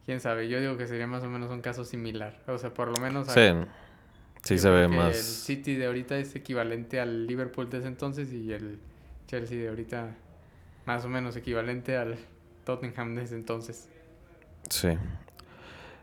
[0.05, 0.49] Quién sabe.
[0.49, 2.41] Yo digo que sería más o menos un caso similar.
[2.47, 3.29] O sea, por lo menos.
[3.29, 3.67] Sí, a-
[4.43, 5.17] sí se ve más...
[5.17, 8.79] El City de ahorita es equivalente al Liverpool de ese entonces y el
[9.27, 10.15] Chelsea de ahorita
[10.87, 12.17] más o menos equivalente al
[12.65, 13.89] Tottenham de ese entonces.
[14.71, 14.91] Sí.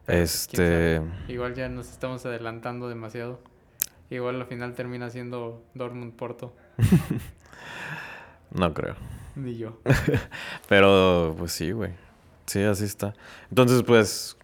[0.06, 1.02] Pero, Este...
[1.30, 3.39] Igual ya nos estamos adelantando demasiado.
[4.10, 6.54] Igual al final termina siendo Dortmund Porto.
[8.54, 8.96] No creo.
[9.36, 9.80] Ni yo.
[10.70, 11.92] Pero, pues sí, güey.
[12.46, 13.13] Sí, así está.
[13.50, 14.38] Entonces, pues,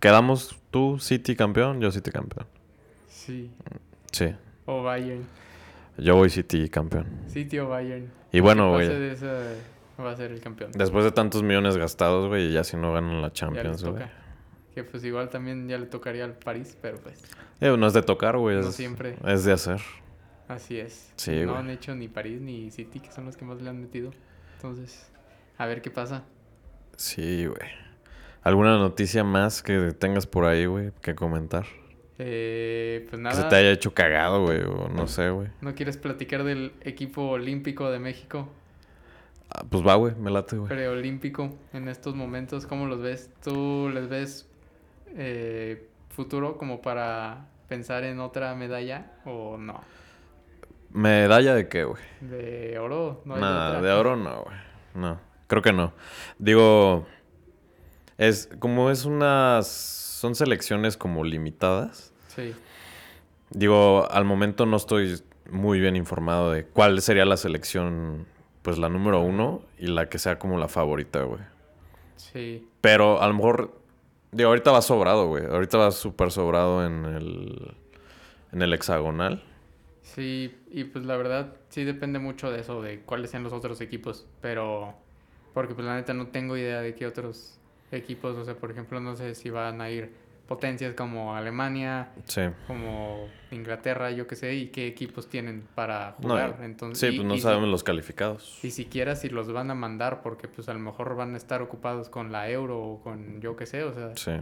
[0.00, 2.46] quedamos tú, City campeón, yo City campeón.
[3.08, 3.50] Sí.
[4.10, 4.34] Sí.
[4.66, 5.24] O Bayern.
[5.98, 7.06] Yo voy City campeón.
[7.28, 8.10] City o Bayern.
[8.32, 8.88] Y bueno, güey,
[10.00, 10.72] va a ser el campeón.
[10.72, 14.04] después de tantos millones gastados, güey, ya si no ganan la Champions, güey.
[14.74, 17.22] Que pues igual también ya le tocaría al París, pero pues
[17.60, 18.56] Eh, no es de tocar, güey.
[18.56, 19.16] No es, siempre.
[19.26, 19.82] Es de hacer.
[20.52, 21.12] Así es.
[21.16, 21.56] Sí, no güey.
[21.64, 24.12] han hecho ni París ni City, que son los que más le han metido.
[24.56, 25.10] Entonces,
[25.58, 26.24] a ver qué pasa.
[26.96, 27.70] Sí, güey.
[28.42, 31.64] ¿Alguna noticia más que tengas por ahí, güey, que comentar?
[32.18, 33.34] Eh, pues Que nada.
[33.42, 35.48] se te haya hecho cagado, güey, o no sé, güey.
[35.60, 38.48] ¿No quieres platicar del equipo olímpico de México?
[39.50, 40.68] Ah, pues va, güey, me late, güey.
[40.68, 43.30] Preolímpico en estos momentos, ¿cómo los ves?
[43.42, 44.48] ¿Tú les ves
[45.16, 49.80] eh, futuro como para pensar en otra medalla o no?
[50.92, 52.02] ¿Medalla de qué, güey?
[52.20, 53.22] ¿De oro?
[53.24, 54.56] No Nada, de oro no, güey.
[54.94, 55.92] No, creo que no.
[56.38, 57.06] Digo,
[58.18, 59.66] es como es unas...
[59.66, 62.12] Son selecciones como limitadas.
[62.28, 62.54] Sí,
[63.50, 68.26] Digo, al momento no estoy muy bien informado de cuál sería la selección,
[68.62, 71.40] pues la número uno y la que sea como la favorita, güey.
[72.16, 72.66] sí.
[72.80, 73.78] Pero a lo mejor,
[74.30, 75.44] digo, ahorita va sobrado, güey.
[75.44, 77.76] Ahorita va súper sobrado en el,
[78.52, 79.42] en el hexagonal.
[80.02, 83.80] Sí, y pues la verdad sí depende mucho de eso, de cuáles sean los otros
[83.80, 84.94] equipos, pero
[85.54, 87.58] porque pues la neta no tengo idea de qué otros
[87.92, 90.10] equipos, o sea, por ejemplo, no sé si van a ir
[90.48, 92.42] potencias como Alemania, Sí.
[92.66, 96.58] como Inglaterra, yo qué sé, y qué equipos tienen para No, jugar.
[96.62, 98.58] Entonces, sí, y- pues no si- sabemos los calificados.
[98.62, 101.62] Y siquiera si los van a mandar, porque pues a lo mejor van a estar
[101.62, 104.32] ocupados con la euro o con yo qué sé, o sea, Sí.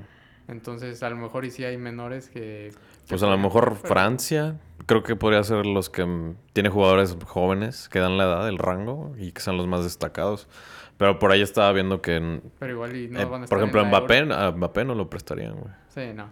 [0.49, 2.73] entonces a lo mejor y sí hay menores que...
[3.09, 4.57] Pues a lo mejor Francia,
[4.91, 9.15] creo que podría ser los que tiene jugadores jóvenes que dan la edad, el rango
[9.17, 10.49] y que sean los más destacados.
[10.97, 13.57] Pero por ahí estaba viendo que, en- Pero igual y no eh, van a estar
[13.57, 15.73] por en ejemplo, la Mbappé, a Mbappé no lo prestarían, güey.
[15.91, 16.29] Sí, no.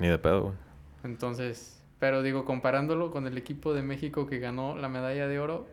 [0.00, 0.54] Ni de pedo, güey.
[1.04, 5.68] Entonces, pero digo, comparándolo con el equipo de México que ganó la medalla de oro,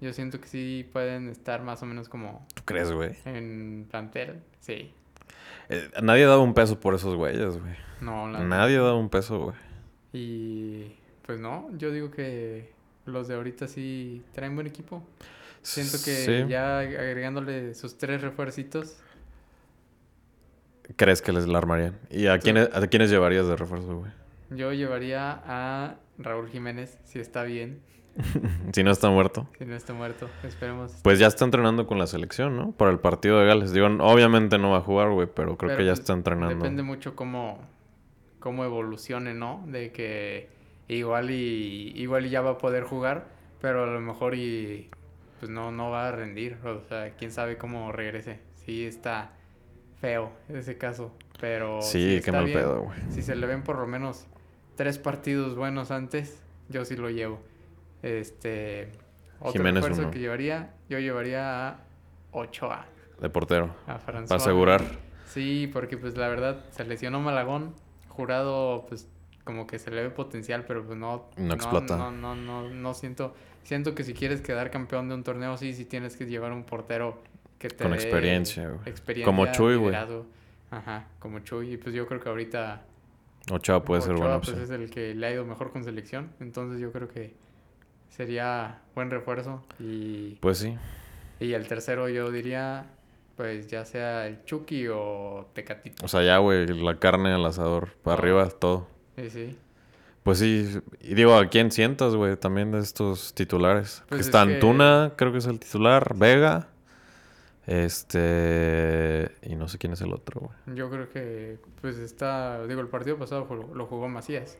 [0.00, 3.12] yo siento que sí pueden estar más o menos como ¿Tú crees, güey?
[3.24, 4.40] en plantel.
[4.58, 4.92] Sí.
[5.68, 7.74] Eh, nadie daba un peso por esos güeyes, güey.
[8.00, 9.56] No, la Nadie daba un peso, güey.
[10.12, 10.92] Y
[11.28, 12.72] pues no, yo digo que
[13.04, 15.02] los de ahorita sí traen buen equipo.
[15.60, 16.14] Siento que
[16.44, 16.48] Sí.
[16.48, 18.96] ya agregándole sus tres refuercitos,
[20.96, 21.98] ¿Crees que les la armarían?
[22.10, 22.40] ¿Y a, Sí.
[22.44, 24.10] quiénes, a quiénes llevarías de refuerzo, güey?
[24.50, 27.82] yo llevaría a Raúl Jiménez, si está bien,
[28.72, 29.46] si no está muerto.
[29.58, 30.30] si no está muerto.
[30.44, 30.98] Esperemos.
[31.02, 32.72] Pues ya está entrenando con la selección, ¿no?
[32.72, 33.72] Para el partido de Gales.
[33.74, 36.54] Digo, obviamente no va a jugar, güey, pero creo Pero, que ya pues, está entrenando.
[36.54, 37.60] Depende mucho cómo,
[38.40, 39.62] cómo evolucione, ¿no?
[39.66, 40.48] De que
[40.88, 43.26] igual y igual y ya va a poder jugar,
[43.60, 44.88] pero a lo mejor y
[45.38, 46.56] pues no, no va a rendir.
[46.64, 48.40] O sea, quién sabe cómo regrese.
[48.64, 49.30] Sí está
[50.00, 51.12] feo ese caso.
[51.40, 52.98] Pero Sí, si qué mal bien, pedo, güey.
[53.10, 54.26] Si se le ven por lo menos
[54.76, 57.40] tres partidos buenos antes, yo sí lo llevo.
[58.02, 58.90] Este
[59.40, 60.10] otro Jiménez refuerzo uno.
[60.10, 61.80] que llevaría, yo llevaría a
[62.32, 62.86] Ochoa.
[63.20, 63.74] De portero.
[63.86, 63.98] A.
[63.98, 64.82] Para asegurar.
[65.26, 67.74] Sí, porque pues la verdad se lesionó Malagón.
[68.08, 69.08] Jurado, pues
[69.48, 71.24] como que se le ve potencial, pero pues no.
[71.38, 71.96] No explota.
[71.96, 73.34] No, no, no, no siento.
[73.62, 76.64] Siento que si quieres quedar campeón de un torneo, sí, sí tienes que llevar un
[76.64, 77.22] portero
[77.58, 78.80] que te Con experiencia, güey.
[78.84, 79.94] experiencia, Como Chuy, güey.
[80.70, 81.72] Ajá, como Chuy.
[81.72, 82.82] Y pues yo creo que ahorita
[83.50, 84.64] Ochoa puede ser Ochoa, buena pues opción.
[84.64, 86.30] es el que le ha ido mejor con selección.
[86.40, 87.32] Entonces yo creo que
[88.10, 89.64] sería buen refuerzo.
[89.80, 90.76] Y, Pues sí.
[91.40, 92.84] y el tercero yo diría
[93.34, 96.04] pues ya sea el Chucky o Tecatito.
[96.04, 98.88] O sea, ya, güey, la carne al asador, para arriba, todo.
[99.18, 99.58] Sí, sí.
[100.22, 102.36] Pues sí, y digo, ¿a quién sientas, güey?
[102.36, 104.02] También de estos titulares.
[104.08, 106.68] Pues Está Antuna, creo que es el titular, Vega.
[107.66, 109.30] Este.
[109.42, 110.76] Y no sé quién es el otro, güey.
[110.76, 112.66] Yo creo que, pues está.
[112.66, 114.58] Digo, el partido pasado lo jugó Macías.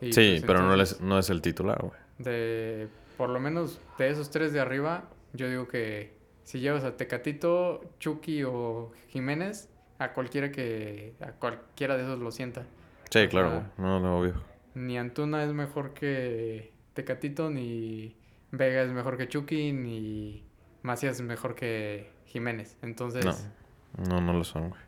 [0.00, 1.98] sí, pues, pero no, es, no es el titular, güey.
[2.18, 2.88] De.
[3.16, 6.12] Por lo menos de esos tres de arriba, yo digo que
[6.44, 11.14] si llevas a Tecatito, Chucky o Jiménez, a cualquiera que.
[11.20, 12.66] A cualquiera de esos lo sienta.
[13.10, 13.64] Sí, claro.
[13.78, 14.34] No, no, obvio.
[14.74, 18.16] Ni Antuna es mejor que Tecatito, ni
[18.50, 20.44] Vega es mejor que Chucky, ni
[20.82, 22.76] Macías es mejor que Jiménez.
[22.82, 23.24] Entonces.
[23.24, 24.80] No, no, no lo son, güey.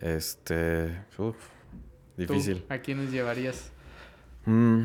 [0.00, 1.04] Este.
[1.18, 1.36] Uf,
[2.16, 2.64] difícil.
[2.68, 3.72] ¿A quiénes llevarías?
[4.46, 4.82] Mm,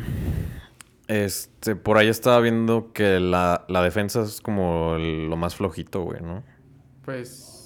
[1.07, 6.21] este, por ahí estaba viendo que la, la defensa es como lo más flojito, güey,
[6.21, 6.43] ¿no?
[7.03, 7.58] Pues.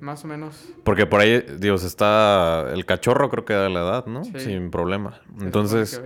[0.00, 0.68] Más o menos.
[0.84, 4.24] Porque por ahí, Dios, está el cachorro, creo que da la edad, ¿no?
[4.24, 5.20] Sin problema.
[5.40, 6.02] Entonces,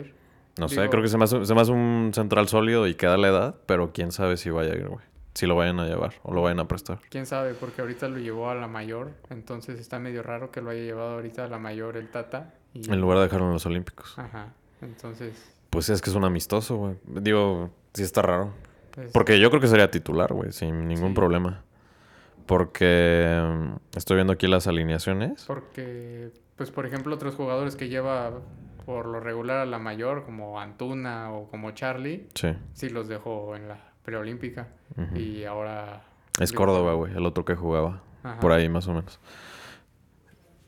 [0.58, 3.16] no sé, creo que se me, hace, se me hace un central sólido y queda
[3.16, 5.04] la edad, pero quién sabe si vaya a ir, güey
[5.34, 7.00] si lo vayan a llevar o lo vayan a prestar.
[7.10, 10.70] Quién sabe, porque ahorita lo llevó a la mayor, entonces está medio raro que lo
[10.70, 12.54] haya llevado ahorita a la mayor el Tata.
[12.74, 14.16] En lugar de dejarlo en los Olímpicos.
[14.16, 15.34] Ajá, entonces.
[15.70, 16.96] Pues es que es un amistoso, güey.
[17.04, 18.52] Digo, sí está raro.
[18.92, 21.64] Pues porque yo creo que sería titular, güey, sin ningún problema.
[22.46, 25.44] Porque mm, estoy viendo aquí las alineaciones.
[25.46, 28.32] Porque, pues por ejemplo, otros jugadores que lleva
[28.84, 33.56] por lo regular a la mayor, como Antuna o como Charlie, sí, sí los dejó
[33.56, 34.68] en la preolímpica.
[35.14, 36.02] Y ahora...
[36.38, 38.02] Es Córdoba, güey, el otro que jugaba.
[38.40, 39.18] Por ahí, más o menos.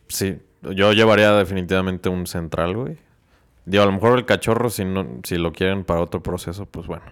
[0.09, 2.99] Sí, yo llevaría definitivamente un central, güey.
[3.65, 6.87] Digo, a lo mejor el cachorro, si, no, si lo quieren para otro proceso, pues
[6.87, 7.05] bueno.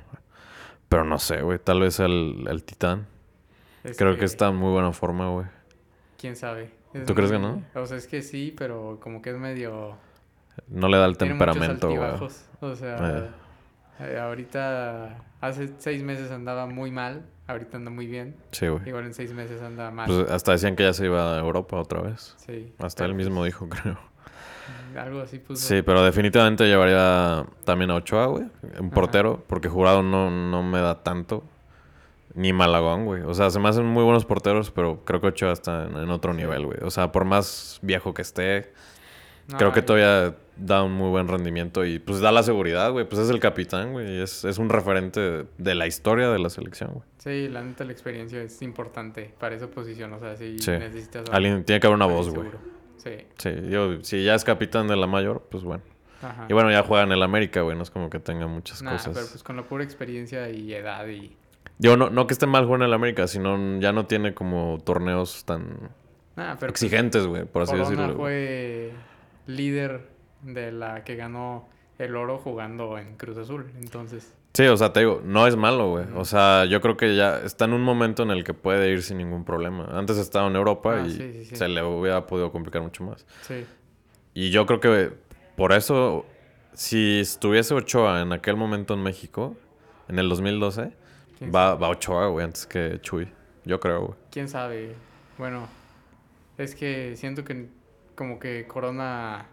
[0.88, 1.58] Pero no sé, güey.
[1.58, 3.06] Tal vez el, el titán.
[3.96, 4.24] Creo que...
[4.24, 5.46] está en muy buena forma, güey.
[6.18, 6.70] ¿Quién sabe?
[7.06, 7.62] ¿Tú crees que no?
[7.74, 9.96] O sea, es que sí, pero como que es medio...
[10.68, 12.30] No le da el temperamento, güey.
[12.60, 13.18] O sea...
[13.18, 13.44] Eh.
[14.00, 18.34] Eh, ahorita, hace seis meses andaba muy mal, ahorita anda muy bien.
[18.50, 18.88] Sí, güey.
[18.88, 20.06] Igual en seis meses anda mal.
[20.06, 22.34] Pues hasta decían que ya se iba a Europa otra vez.
[22.44, 22.72] Sí.
[22.78, 23.98] Hasta él mismo pues dijo, creo.
[24.98, 25.62] Algo así puso.
[25.62, 28.44] Sí, pero definitivamente llevaría también a Ochoa, güey.
[28.80, 31.44] Un portero, porque jurado no, no me da tanto.
[32.34, 33.22] Ni Malagón, güey.
[33.22, 36.34] O sea, se me hacen muy buenos porteros, pero creo que Ochoa está en, otro
[36.34, 36.78] nivel, güey.
[36.82, 38.72] O sea, por más viejo que esté,
[39.56, 43.08] creo que todavía da un muy buen rendimiento y pues da la seguridad, güey.
[43.08, 44.20] Pues es el capitán, güey.
[44.20, 47.04] Es, es un referente de la historia de la selección, güey.
[47.18, 50.12] Sí, la neta la experiencia es importante para esa posición.
[50.12, 51.30] O sea, si necesitas...
[51.30, 52.48] Alguien tiene que haber una voz, güey.
[52.96, 53.26] Sí.
[53.38, 55.82] Sí, yo, si ya es capitán de la mayor, pues bueno.
[56.22, 56.46] Ajá.
[56.48, 57.76] Y bueno, ya juega en el América, güey.
[57.76, 59.14] No es como que tenga muchas cosas.
[59.14, 61.36] pero pues con la pura experiencia y edad y...
[61.78, 64.78] Digo, no, no que esté mal jugando en el América, sino ya no tiene como
[64.84, 65.90] torneos tan
[66.34, 68.14] pero pues, exigentes, güey, por así decirlo.
[68.16, 68.92] fue
[69.46, 70.08] líder
[70.42, 73.70] de la que ganó el oro jugando en Cruz Azul.
[73.80, 74.34] Entonces.
[74.52, 76.06] Sí, o sea, te digo, no es malo, güey.
[76.14, 79.02] O sea, yo creo que ya está en un momento en el que puede ir
[79.02, 79.88] sin ningún problema.
[79.92, 83.26] Antes estaba en Europa ah, y se le hubiera podido complicar mucho más.
[83.42, 83.64] Sí.
[84.32, 85.12] Y yo creo que
[85.56, 86.24] por eso,
[86.72, 89.56] si estuviese Ochoa en aquel momento en México,
[90.08, 90.92] en el 2012,
[91.42, 93.28] va, va Ochoa, güey, antes que Chuy.
[93.64, 94.18] Yo creo, güey.
[94.30, 94.94] ¿Quién sabe?
[95.38, 95.66] Bueno,
[96.58, 97.68] es que siento que
[98.14, 99.46] como que Corona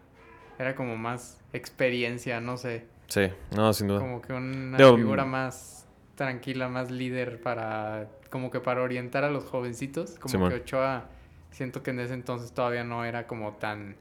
[0.60, 2.86] era como más experiencia, no sé.
[3.08, 4.00] Sí, no, sin duda.
[4.00, 9.46] Como que una figura más tranquila, más líder para, como que para orientar a los
[9.46, 10.18] jovencitos.
[10.20, 11.06] Como que Ochoa,
[11.52, 13.96] siento que en ese entonces todavía no era como tan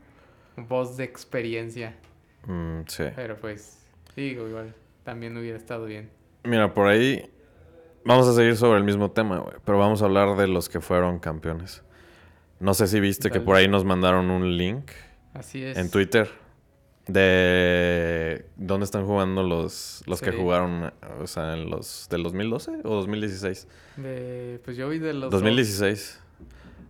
[0.57, 1.95] voz de experiencia.
[2.47, 3.05] Mm, sí.
[3.17, 6.11] Pero pues, digo, igual, también hubiera estado bien.
[6.45, 7.31] Mira, por ahí
[8.05, 10.81] vamos a seguir sobre el mismo tema, güey, pero vamos a hablar de los que
[10.81, 11.83] fueron campeones.
[12.59, 14.91] No sé si viste que por ahí nos mandaron un link.
[15.33, 15.77] Así es.
[15.79, 16.29] En Twitter
[17.07, 22.95] de dónde están jugando los, los que jugaron, o sea, en los del 2012 o
[22.97, 23.69] 2016.
[23.97, 26.21] De, pues yo vi de los 2016.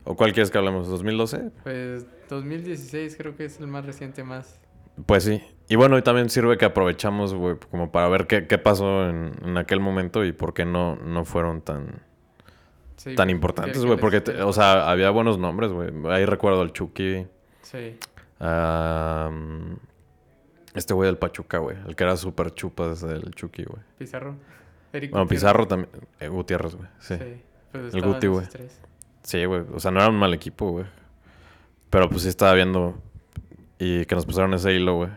[0.05, 0.89] ¿O cuál quieres que hablemos?
[0.89, 1.53] ¿2012?
[1.63, 4.59] Pues 2016 creo que es el más reciente más.
[5.07, 5.43] Pues sí.
[5.69, 9.33] Y bueno, y también sirve que aprovechamos, güey, como para ver qué, qué pasó en,
[9.45, 12.03] en, aquel momento y por qué no, no fueron tan,
[13.17, 13.99] tan importantes, güey.
[13.99, 15.91] Porque, o sea, había buenos nombres, güey.
[16.09, 17.27] Ahí recuerdo al Chucky.
[17.63, 17.97] Sí.
[20.75, 21.77] Este güey del Pachuca, güey.
[21.87, 23.83] El que era súper chupa desde el Chucky, güey.
[23.99, 24.37] Pizarro.
[24.93, 25.91] Eric bueno, Pizarro también.
[26.19, 26.89] Eh, Gutiérrez, güey.
[26.99, 27.17] Sí.
[27.73, 28.47] Pues el Guti, güey.
[29.23, 29.63] Sí, güey.
[29.73, 30.87] O sea, no era un mal equipo, güey.
[31.91, 33.01] Pero pues sí estaba viendo.
[33.81, 35.11] Y que nos pusieron ese hilo, güey.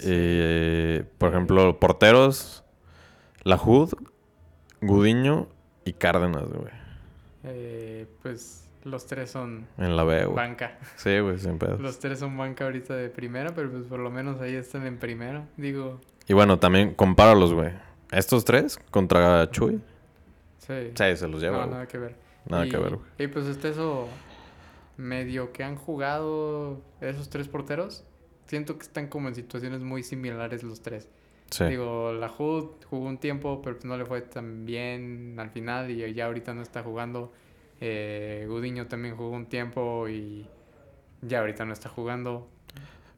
[0.00, 2.64] Y, por ejemplo, porteros.
[3.44, 3.92] La Hood,
[4.80, 5.48] Gudiño
[5.84, 6.72] y Cárdenas, güey.
[7.44, 10.36] Eh, pues los tres son en la B, güey.
[10.36, 10.78] banca.
[10.96, 11.80] Sí, güey, sin pedos.
[11.80, 14.98] Los tres son banca ahorita de primera, pero pues por lo menos ahí están en
[14.98, 15.44] primera.
[15.56, 17.72] Digo, Y bueno, también compáralos, güey.
[18.12, 19.80] Estos tres contra Chuy.
[20.58, 20.92] sí.
[20.94, 22.16] Sí, se los lleva, no, nada que ver.
[22.48, 23.06] Nada y, que ver, güey.
[23.18, 24.08] Y pues este eso
[25.02, 28.04] medio que han jugado esos tres porteros.
[28.46, 31.08] Siento que están como en situaciones muy similares los tres.
[31.50, 31.64] Sí.
[31.64, 35.90] Digo, la Hood jugó un tiempo, pero pues no le fue tan bien al final
[35.90, 37.32] y ya ahorita no está jugando.
[37.80, 40.46] Eh, Gudiño también jugó un tiempo y
[41.20, 42.48] ya ahorita no está jugando.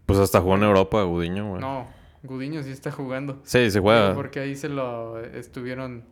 [0.06, 1.60] Pues hasta jugó en Europa, Gudiño, güey.
[1.60, 1.86] No,
[2.22, 3.40] Gudiño sí está jugando.
[3.44, 4.14] Sí, se juega.
[4.14, 6.04] Porque ahí se lo estuvieron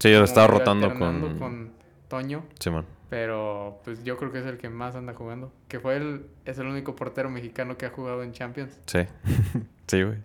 [0.00, 1.38] Sí, como estaba rotando con...
[1.38, 1.72] con
[2.08, 2.44] Toño.
[2.58, 2.86] Simón.
[3.10, 5.52] Pero pues yo creo que es el que más anda jugando.
[5.68, 8.78] Que fue el, es el único portero mexicano que ha jugado en Champions.
[8.86, 9.00] Sí.
[9.88, 10.18] sí, güey.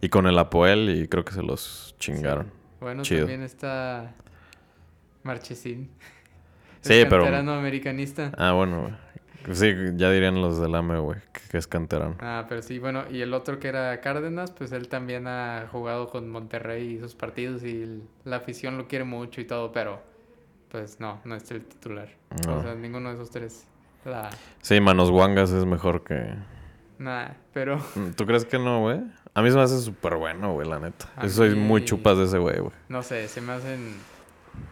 [0.00, 2.52] Y con el Apoel y creo que se los chingaron.
[2.80, 3.22] Bueno, Chido.
[3.22, 4.14] también está
[5.24, 5.90] Marchesín.
[6.80, 8.30] Sí, pero- canterano americanista.
[8.38, 8.94] Ah, bueno, güey.
[9.52, 11.20] Sí, ya dirían los del AME, güey,
[11.50, 12.16] que, es canterano.
[12.20, 16.08] Ah, pero sí, bueno, y el otro que era Cárdenas, pues él también ha jugado
[16.08, 20.02] con Monterrey y sus partidos y la afición lo quiere mucho y todo, pero
[20.70, 22.08] pues no, no es el titular.
[22.46, 22.58] No.
[22.58, 23.66] O sea, ninguno de esos tres.
[24.04, 24.30] La...
[24.62, 26.34] Sí, Manos Guangas es mejor que...
[26.98, 27.78] Nada, pero
[28.16, 29.00] ¿Tú crees que no, güey?
[29.34, 31.06] A mí se me hace súper bueno, güey, la neta.
[31.22, 32.72] Yo soy muy chupas de ese güey, güey.
[32.88, 33.94] no sé, se me hacen...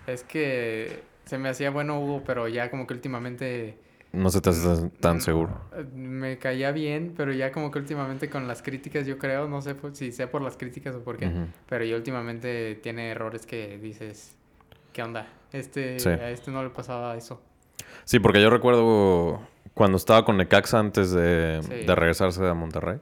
[0.08, 3.78] Es que se me hacía bueno Hugo, pero ya como que últimamente...
[4.12, 5.60] No se te hace tan- Mm, seguro.
[5.94, 9.76] Me caía bien, pero ya como que últimamente con las críticas, yo creo, no sé
[9.92, 11.30] si sea por las críticas o por qué,
[11.68, 14.34] pero ya últimamente tiene errores que dices,
[14.92, 15.26] ¿qué onda?
[15.56, 16.08] Este, Sí.
[16.08, 17.40] A este no le pasaba eso.
[18.04, 19.40] Sí, porque yo recuerdo
[19.74, 21.86] cuando estaba con Necaxa antes de, Sí.
[21.86, 22.98] de regresarse a Monterrey.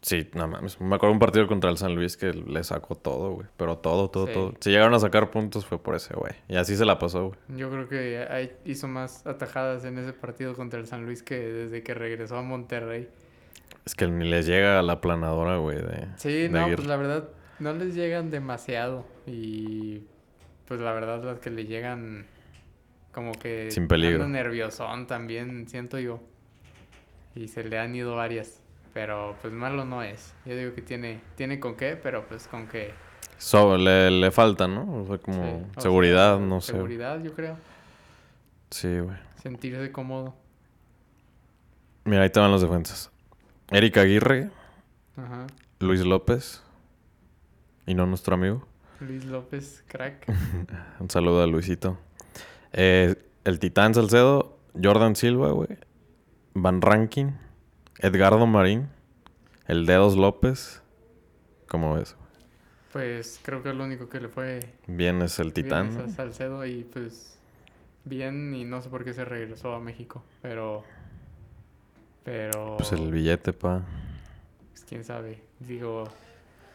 [0.00, 0.80] Sí, no mames.
[0.80, 3.46] Me acuerdo un partido contra el San Luis que le sacó todo, güey.
[3.56, 4.32] Pero todo, todo, Sí.
[4.32, 4.52] todo.
[4.58, 6.32] Si llegaron a sacar puntos fue por ese, güey.
[6.48, 7.38] Y así se la pasó, güey.
[7.56, 11.84] Yo creo que hizo más atajadas en ese partido contra el San Luis que desde
[11.84, 13.08] que regresó a Monterrey.
[13.84, 16.96] Es que ni les llega a la planadora, güey, de, Sí, de no, pues la
[16.96, 17.28] verdad
[17.60, 20.02] no les llegan demasiado y
[20.72, 22.24] pues la verdad las que le llegan
[23.12, 24.26] como que Sin peligro.
[24.26, 26.18] nerviosón también, siento yo.
[27.34, 28.62] Y se le han ido varias,
[28.94, 30.32] pero pues malo no es.
[30.46, 32.94] Yo digo que tiene tiene con qué, pero pues con qué.
[33.36, 35.02] So, le, le falta, ¿no?
[35.02, 36.72] O sea, como Sí, o seguridad, sea, no sé.
[36.72, 37.58] Seguridad, yo creo.
[38.70, 39.18] Sí, güey.
[39.42, 40.34] Sentirse cómodo.
[42.06, 43.10] Mira, ahí te van los defensas.
[43.70, 44.48] Eric Aguirre,
[45.18, 45.48] Ajá.
[45.80, 46.62] Luis López.
[47.84, 48.66] Y no nuestro amigo.
[49.02, 50.26] Luis López, crack.
[51.00, 51.98] Un saludo a Luisito.
[52.72, 55.68] Eh, el Titán Salcedo, Jordan Silva, güey.
[56.54, 57.36] Van Rankin,
[57.98, 58.88] Edgardo Marín,
[59.66, 60.82] el Dedos López.
[61.68, 62.16] ¿Cómo ves?
[62.92, 65.88] Pues creo que lo único que le fue Bien es el Titán.
[65.88, 66.04] bien ¿no?
[66.04, 67.38] es a Salcedo y pues
[68.04, 70.84] bien y no sé por qué se regresó a México, pero
[72.24, 73.82] pero Pues el billete, pa.
[74.70, 75.42] pues, quién sabe.
[75.60, 76.04] Digo,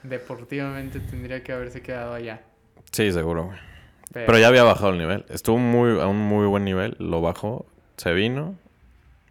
[0.10, 2.42] deportivamente tendría que haberse quedado allá.
[2.92, 3.58] Sí, seguro, güey.
[4.14, 5.26] Pero, Pero ya había bajado el nivel.
[5.30, 6.96] Estuvo muy, a un muy buen nivel.
[7.00, 7.66] Lo bajó,
[7.98, 8.56] se vino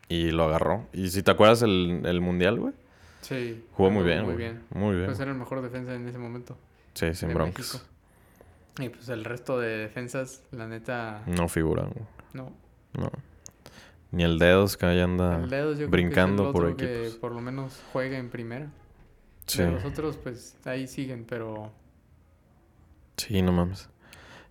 [0.08, 0.86] y lo agarró.
[0.92, 2.74] Y si te acuerdas el, el mundial, güey.
[3.22, 4.36] sí, Jugó muy bien, muy güey.
[4.36, 4.62] bien.
[4.74, 5.06] Muy bien.
[5.06, 6.58] Pues era el mejor defensa en ese momento.
[6.94, 7.72] sí, sin broncas.
[7.74, 7.84] México.
[8.78, 12.04] Y pues el resto de defensas, la neta, No figuran, güey.
[12.34, 12.52] no.
[12.92, 13.10] No.
[14.12, 15.36] Ni el dedos que ahí anda.
[15.42, 17.18] El dedos yo brincando creo que es el por otro que equipos.
[17.18, 18.68] por lo menos juega en primera.
[19.46, 19.62] Sí.
[19.62, 21.72] Los otros, pues ahí siguen, pero
[23.16, 23.88] Sí, no mames.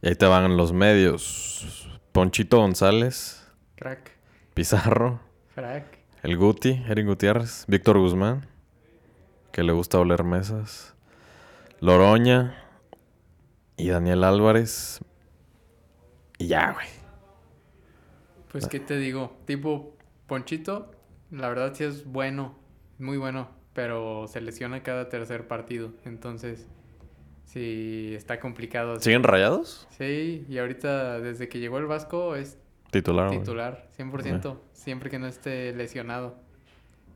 [0.01, 1.89] Y ahí te van los medios.
[2.12, 4.12] Ponchito González, crack,
[4.53, 5.19] Pizarro,
[5.53, 5.86] crack.
[6.23, 8.47] el Guti, Eric Gutiérrez, Víctor Guzmán,
[9.51, 10.95] que le gusta oler mesas,
[11.81, 12.55] Loroña
[13.77, 15.01] y Daniel Álvarez.
[16.38, 16.88] Y ya, güey.
[18.51, 19.38] Pues, ¿qué te digo?
[19.45, 20.91] Tipo, Ponchito,
[21.31, 22.58] la verdad sí es bueno,
[22.97, 25.91] muy bueno, pero se lesiona cada tercer partido.
[26.05, 26.65] Entonces,
[27.43, 28.99] sí, está complicado.
[28.99, 29.88] ¿Siguen rayados?
[29.91, 32.57] Sí, y ahorita desde que llegó el Vasco es
[32.91, 33.30] Titular.
[33.30, 36.36] titular, 100%, siempre que no esté lesionado.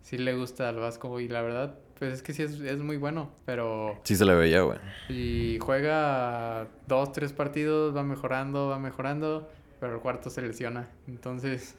[0.02, 2.98] Sí le gusta al Vasco y la verdad, pues es que sí es, es muy
[2.98, 4.78] bueno, pero Sí se le veía, güey.
[5.08, 9.50] y juega dos, tres partidos, va mejorando, va mejorando,
[9.80, 10.90] pero el cuarto se lesiona.
[11.08, 11.76] Entonces,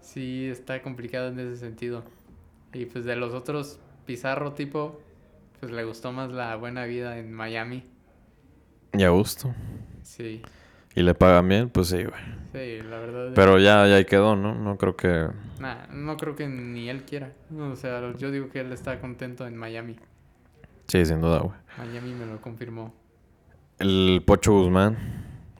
[0.00, 2.02] sí está complicado en ese sentido.
[2.72, 5.00] Y pues de los otros, Pizarro tipo,
[5.60, 7.84] pues le gustó más la buena vida en Miami.
[8.92, 9.52] Y a gusto.
[10.02, 10.42] Sí,
[10.94, 12.20] Y le pagan bien, pues sí, güey.
[12.52, 13.32] sí, la verdad.
[13.34, 14.54] Pero ya, ya ahí quedó, ¿no?
[14.54, 15.28] No creo que...
[15.58, 17.32] Nah, no creo que ni él quiera.
[17.58, 19.96] O sea, yo digo que él está contento en Miami.
[20.86, 21.56] Sí, sin duda, güey.
[21.78, 22.94] Miami me lo confirmó.
[23.78, 24.96] El Pocho Guzmán.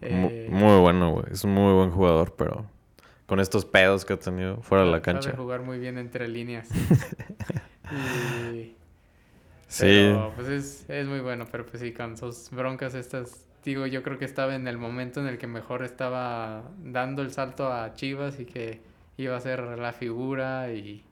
[0.02, 1.24] Eh, muy bueno, güey.
[1.32, 2.66] Es un muy buen jugador, pero
[3.26, 5.30] con estos pedos que ha tenido fuera de la cancha.
[5.30, 6.68] Sabe jugar muy bien entre líneas.
[7.90, 8.74] y...
[9.66, 10.14] Sí.
[10.36, 14.18] pues es, es muy bueno, pero pues sí, con sus broncas estas digo, yo creo
[14.18, 18.38] que estaba en el momento en el que mejor estaba dando el salto a Chivas
[18.38, 18.80] y que
[19.16, 21.02] iba a ser la figura y...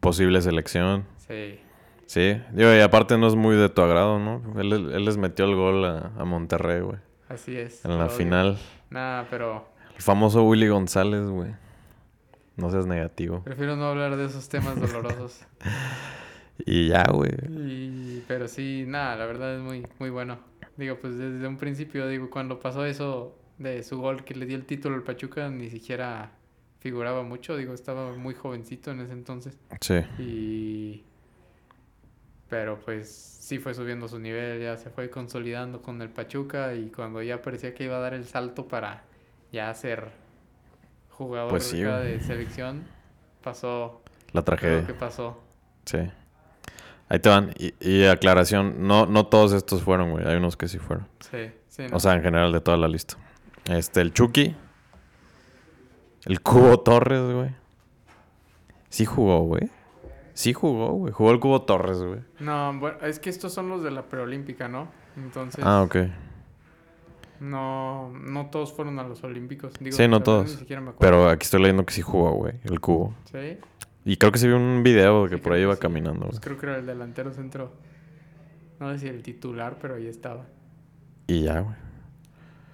[0.00, 1.06] Posible selección.
[1.16, 1.60] Sí.
[2.06, 4.42] Sí, digo, y aparte no es muy de tu agrado, ¿no?
[4.58, 6.98] Él, les metió el gol a, Monterrey, güey.
[7.28, 7.84] Así es.
[7.84, 8.58] En la final.
[8.90, 9.68] Nada, pero...
[9.94, 11.52] El famoso Willy González, güey.
[12.58, 13.40] No seas negativo.
[13.44, 15.46] Prefiero no hablar de esos temas dolorosos.
[16.66, 17.30] y ya, güey.
[17.48, 18.24] Y...
[18.26, 20.38] Pero sí, nada, la verdad es muy, muy bueno.
[20.76, 24.56] Digo, pues desde un principio, digo, cuando pasó eso de su gol que le dio
[24.56, 26.32] el título al Pachuca, ni siquiera
[26.80, 27.56] figuraba mucho.
[27.56, 29.56] Digo, estaba muy jovencito en ese entonces.
[29.80, 30.00] Sí.
[30.18, 31.04] Y...
[32.48, 36.90] Pero pues sí fue subiendo su nivel, ya se fue consolidando con el Pachuca y
[36.90, 39.04] cuando ya parecía que iba a dar el salto para
[39.52, 40.10] ya ser
[41.18, 42.84] jugador pues de selección,
[43.42, 44.02] pasó
[44.32, 44.82] la tragedia.
[44.82, 45.42] Lo que pasó.
[45.84, 45.98] Sí.
[47.08, 47.52] Ahí te van.
[47.58, 50.26] Y, aclaración, no, no todos estos fueron, güey.
[50.26, 51.08] Hay unos que sí fueron.
[51.18, 51.86] Sí, sí.
[51.92, 53.16] O sea, en general de toda la lista.
[53.64, 54.54] Este, el Chucky.
[56.24, 57.50] El Cubo Torres, güey.
[58.88, 59.70] Sí jugó, güey.
[60.34, 61.12] Sí jugó, güey.
[61.12, 62.20] Jugó el Cubo Torres, güey.
[62.38, 64.88] No, bueno, es que estos son los de la preolímpica, ¿no?
[65.16, 65.64] Entonces.
[65.66, 65.96] Ah, ok.
[67.40, 69.72] No, no todos fueron a los olímpicos.
[69.90, 70.64] sí, no todos.
[70.98, 72.54] Pero aquí estoy leyendo que sí jugó, güey.
[72.64, 73.14] El Cubo.
[73.30, 73.58] Sí.
[74.04, 76.26] Y creo que se vio un video que por ahí iba caminando.
[76.26, 77.72] Pues creo que era el delantero centro.
[78.80, 80.46] No sé si el titular, pero ahí estaba.
[81.26, 81.76] Y ya, güey.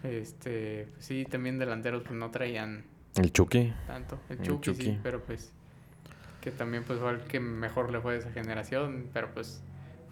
[0.05, 2.85] Este, sí, también delanteros pues no traían...
[3.17, 3.73] El Chucky.
[3.87, 4.21] Tanto.
[4.29, 5.53] El, Chucky, sí, pero pues...
[6.41, 9.09] Que también pues fue el que mejor le fue de esa generación.
[9.13, 9.63] Pero pues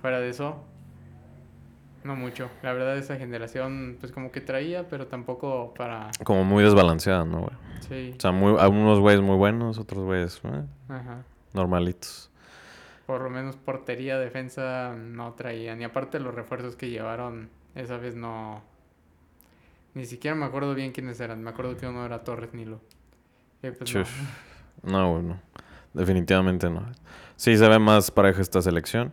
[0.01, 0.65] fuera de eso,
[2.05, 2.51] no mucho.
[2.63, 6.11] La verdad, esa generación, pues como que traía, pero tampoco para.
[6.25, 7.57] Como muy desbalanceada, ¿no, güey?
[7.89, 8.15] Sí.
[8.17, 11.23] O sea, muy, algunos güeyes muy buenos, otros güeyes eh, Ajá.
[11.53, 12.31] normalitos.
[13.07, 15.81] Por lo menos portería, defensa no traían.
[15.81, 18.63] Y aparte, los refuerzos que llevaron esa vez no.
[19.95, 21.43] Ni siquiera me acuerdo bien quiénes eran.
[21.43, 22.81] Me acuerdo que uno era Torres Nilo.
[23.63, 24.05] Eh, pues no.
[24.83, 25.41] no, güey, no.
[25.93, 26.87] Definitivamente no.
[27.37, 29.13] Sí, se ve más pareja esta selección.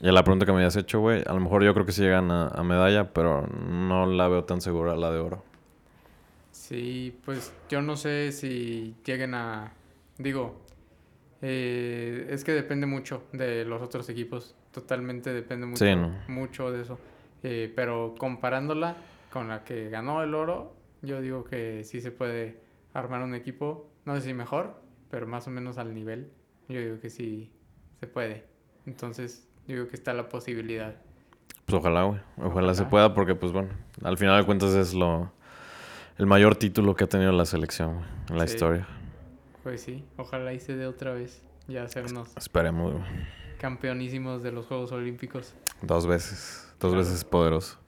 [0.00, 1.92] Y a la pregunta que me habías hecho, güey, a lo mejor yo creo que
[1.92, 5.44] sí llegan a, medalla, pero no la veo tan segura la de oro.
[6.52, 9.74] Sí, pues yo no sé si lleguen a...
[10.16, 10.56] Digo,
[11.42, 14.54] eh, es que depende mucho de los otros equipos.
[14.72, 15.84] Totalmente depende mucho,
[16.28, 16.98] mucho de eso.
[17.42, 18.96] Eh, pero comparándola
[19.30, 22.58] con la que ganó el oro, yo digo que sí se puede
[22.94, 24.80] armar un equipo, no sé si mejor,
[25.10, 26.30] pero más o menos al nivel.
[26.68, 27.50] Yo digo que sí
[27.98, 28.44] se puede.
[28.86, 30.94] Entonces, digo que está la posibilidad.
[31.66, 32.20] Pues ojalá, güey.
[32.38, 33.70] Ojalá, se pueda porque, pues bueno,
[34.02, 35.32] al final de cuentas es lo...
[36.18, 38.86] El mayor título que ha tenido la selección, en la historia.
[39.62, 41.42] Pues sí, ojalá y se dé otra vez.
[41.68, 42.36] Ya hacernos...
[42.36, 43.04] Esperemos, güey.
[43.58, 45.54] Campeonísimos de los Juegos Olímpicos.
[45.82, 46.68] Dos veces.
[46.80, 47.78] Dos veces poderoso.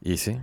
[0.00, 0.38] Y sí.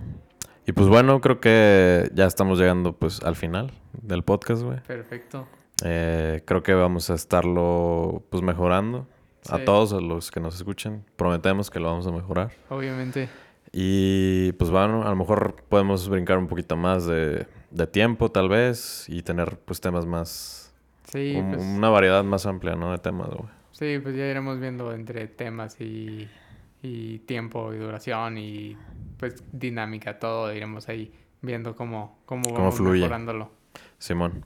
[0.66, 4.80] Y pues bueno, creo que ya estamos llegando pues al final del podcast, güey.
[4.80, 5.48] Perfecto.
[5.84, 9.06] Eh, creo que vamos a estarlo pues mejorando.
[9.50, 12.52] A todos los que nos escuchen, prometemos que lo vamos a mejorar.
[12.68, 13.28] Obviamente.
[13.72, 17.46] Y pues bueno, a lo mejor podemos brincar un poquito más de,
[17.90, 20.74] tiempo tal vez y tener pues temas más...
[21.04, 22.92] Sí, pues Una variedad más amplia, ¿no?
[22.92, 23.48] De temas, güey.
[23.72, 26.28] Sí, pues ya iremos viendo entre temas y,
[26.82, 28.76] y tiempo y duración y
[29.16, 33.00] pues dinámica, todo iremos ahí viendo cómo, cómo, ¿Cómo vamos fluye.
[33.00, 33.50] mejorándolo.
[33.98, 34.44] Simón.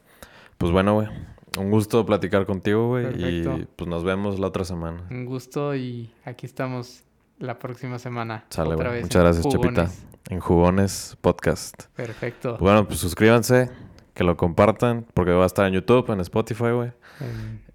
[0.58, 1.08] Pues bueno, güey.
[1.56, 3.06] Un gusto platicar contigo, güey.
[3.22, 5.06] Y pues nos vemos la otra semana.
[5.10, 7.04] Un gusto y aquí estamos
[7.38, 8.44] la próxima semana.
[8.50, 9.90] Sale, otra vez Muchas gracias, Chupita.
[10.28, 11.84] En Jugones Podcast.
[11.94, 12.56] Perfecto.
[12.58, 13.70] Bueno, pues suscríbanse,
[14.14, 16.92] que lo compartan, porque va a estar en YouTube, en Spotify, güey.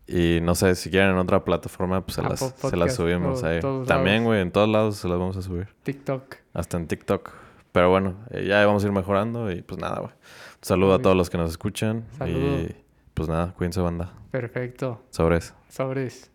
[0.07, 3.61] Y no sé, si quieren en otra plataforma, pues se, las, se las, subimos ahí.
[3.87, 5.67] También, güey, en todos lados se las vamos a subir.
[5.83, 6.35] TikTok.
[6.53, 7.31] Hasta en TikTok.
[7.71, 10.11] Pero bueno, eh, ya vamos a ir mejorando y pues nada, güey.
[10.61, 12.05] saludo a todos los que nos escuchan.
[12.27, 12.75] Y
[13.13, 14.13] pues nada, cuídense, banda.
[14.31, 15.03] Perfecto.
[15.09, 15.53] Sobres.
[15.69, 16.30] Sobres.